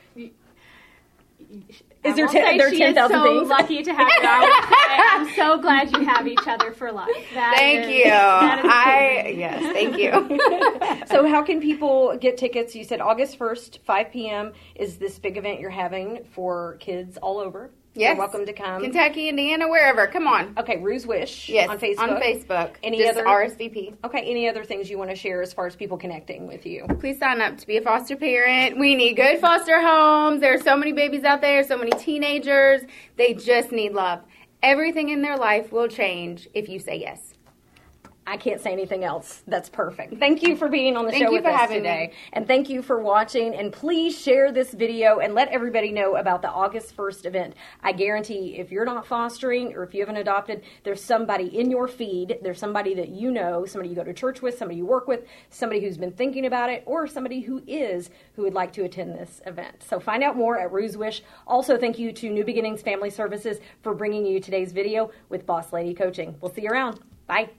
I 1.52 2.10
Is 2.10 2.16
there 2.16 2.26
will 2.28 2.32
ten- 2.34 2.46
say 2.46 2.58
there 2.58 2.68
are 2.68 2.72
she 2.72 2.78
10,000 2.78 3.16
is 3.18 3.22
so 3.24 3.24
things? 3.40 3.50
lucky 3.50 3.84
to 3.84 3.92
have 3.94 4.08
you. 4.08 4.14
I 4.24 5.16
I'm 5.18 5.36
so 5.36 5.60
glad 5.60 5.92
you 5.92 6.06
have 6.06 6.28
each 6.28 6.48
other 6.48 6.72
for 6.72 6.92
life. 6.92 7.08
That 7.34 7.56
Thank 7.58 7.86
is- 7.90 8.06
you. 8.06 8.12
I 8.12 9.34
yes, 9.36 9.62
thank 9.74 9.98
you. 9.98 11.08
so 11.08 11.28
how 11.28 11.42
can 11.44 11.60
people 11.60 12.16
get 12.18 12.38
tickets? 12.38 12.76
You 12.76 12.84
said 12.84 13.02
August 13.02 13.38
first, 13.38 13.80
five 13.86 14.12
p.m. 14.12 14.54
is 14.76 14.98
this 14.98 15.18
big 15.20 15.38
event 15.38 15.60
you're 15.60 15.70
having 15.72 16.24
for 16.32 16.78
kids 16.80 17.18
all 17.18 17.40
over. 17.40 17.72
Yes. 17.95 18.10
You're 18.10 18.17
welcome 18.17 18.45
to 18.45 18.54
come. 18.54 18.82
Kentucky, 18.84 19.30
Indiana, 19.30 19.67
wherever. 19.67 20.06
Come 20.08 20.28
on. 20.28 20.54
Okay, 20.60 20.78
Roo's 20.78 21.08
Wish 21.08 21.49
Yes, 21.49 21.67
on 21.69 21.80
Facebook. 21.80 21.99
On 21.99 22.21
Facebook. 22.21 22.71
Any 22.84 22.99
Just 22.99 23.17
other- 23.17 23.25
RSVP. 23.28 23.95
Okay, 24.06 24.21
any 24.21 24.47
other 24.47 24.63
things 24.63 24.89
you 24.89 24.97
want 24.97 25.10
to 25.10 25.15
share 25.15 25.41
as 25.41 25.54
far 25.54 25.65
as 25.65 25.75
people 25.75 25.97
connecting 25.97 26.47
with 26.47 26.65
you? 26.65 26.86
Please 26.99 27.17
sign 27.17 27.41
up 27.41 27.58
to 27.58 27.65
be 27.67 27.78
a 27.78 27.82
foster 27.82 28.15
parent. 28.15 28.78
We 28.78 28.93
need 28.95 29.15
good 29.15 29.39
foster 29.39 29.82
homes. 29.82 30.39
There 30.39 30.54
are 30.54 30.60
so 30.62 30.78
many 30.78 30.91
babies 30.93 31.23
out 31.23 31.41
there, 31.41 31.63
so 31.63 31.78
many 31.78 31.91
teenagers. 31.91 32.82
They 33.17 33.34
just 33.34 33.71
need 33.71 33.93
love. 33.93 34.21
Everything 34.62 35.10
in 35.10 35.21
their 35.21 35.38
life 35.38 35.71
will 35.71 35.88
change 35.88 36.47
if 36.54 36.69
you 36.69 36.80
say 36.80 36.97
yes. 36.97 37.29
I 38.30 38.38
can't 38.38 38.62
say 38.62 38.72
anything 38.72 39.04
else. 39.04 39.42
That's 39.48 39.70
perfect. 39.70 40.20
Thank 40.20 40.44
you 40.44 40.56
for 40.56 40.70
being 40.70 40.96
on 40.96 41.06
the 41.06 41.12
Thank 41.12 41.24
show 41.24 41.30
you 41.32 41.38
with 41.38 41.46
for 41.46 41.50
us 41.50 41.60
having 41.60 41.78
today. 41.78 42.10
me. 42.12 42.18
And 42.34 42.46
thank 42.46 42.70
you 42.70 42.84
for 42.84 43.02
watching. 43.02 43.56
And 43.56 43.74
please 43.74 44.22
share 44.22 44.52
this 44.52 44.72
video 44.72 45.18
and 45.18 45.34
let 45.34 45.48
everybody 45.50 45.92
know 45.92 46.15
about 46.15 46.44
the 46.44 46.50
August 46.50 46.96
1st 46.96 47.26
event. 47.26 47.56
I 47.82 47.92
guarantee 47.92 48.58
if 48.60 48.72
you're 48.72 48.86
not 48.86 49.08
fostering 49.08 49.74
or 49.74 49.84
if 49.84 49.96
you 49.96 50.02
haven't 50.02 50.18
adopted, 50.18 50.62
there's 50.84 51.04
somebody 51.04 51.60
in 51.60 51.72
your 51.72 51.88
feed, 51.88 52.38
there's 52.44 52.60
somebody 52.60 52.94
that 52.94 53.10
you 53.10 53.32
know, 53.32 53.65
somebody 53.65 53.89
you 53.89 53.96
go 53.96 54.04
to 54.04 54.13
church 54.13 54.44
with, 54.44 54.56
somebody 54.56 54.78
you 54.78 54.86
work 54.86 55.08
with, 55.08 55.26
somebody 55.50 55.82
who's 55.82 55.98
been 55.98 56.12
thinking 56.12 56.46
about 56.46 56.70
it, 56.70 56.84
or 56.86 57.08
somebody 57.08 57.42
who 57.42 57.63
is 57.65 58.12
who 58.36 58.44
would 58.44 58.54
like 58.54 58.72
to 58.74 58.84
attend 58.84 59.15
this 59.15 59.42
event. 59.48 59.84
So 59.84 60.00
find 60.00 60.22
out 60.24 60.38
more 60.38 60.60
at 60.60 60.72
Roo's 60.72 60.96
Wish. 60.96 61.24
Also, 61.48 61.80
thank 61.80 61.98
you 61.98 62.12
to 62.12 62.30
New 62.30 62.46
Beginnings 62.46 62.84
Family 62.84 63.10
Services 63.10 63.58
for 63.82 63.96
bringing 63.96 64.24
you 64.24 64.39
today's 64.39 64.72
video 64.72 65.10
with 65.30 65.48
Boss 65.48 65.74
Lady 65.74 65.96
Coaching. 65.96 66.36
We'll 66.42 66.54
see 66.54 66.62
you 66.62 66.70
around. 66.70 67.00
Bye. 67.26 67.50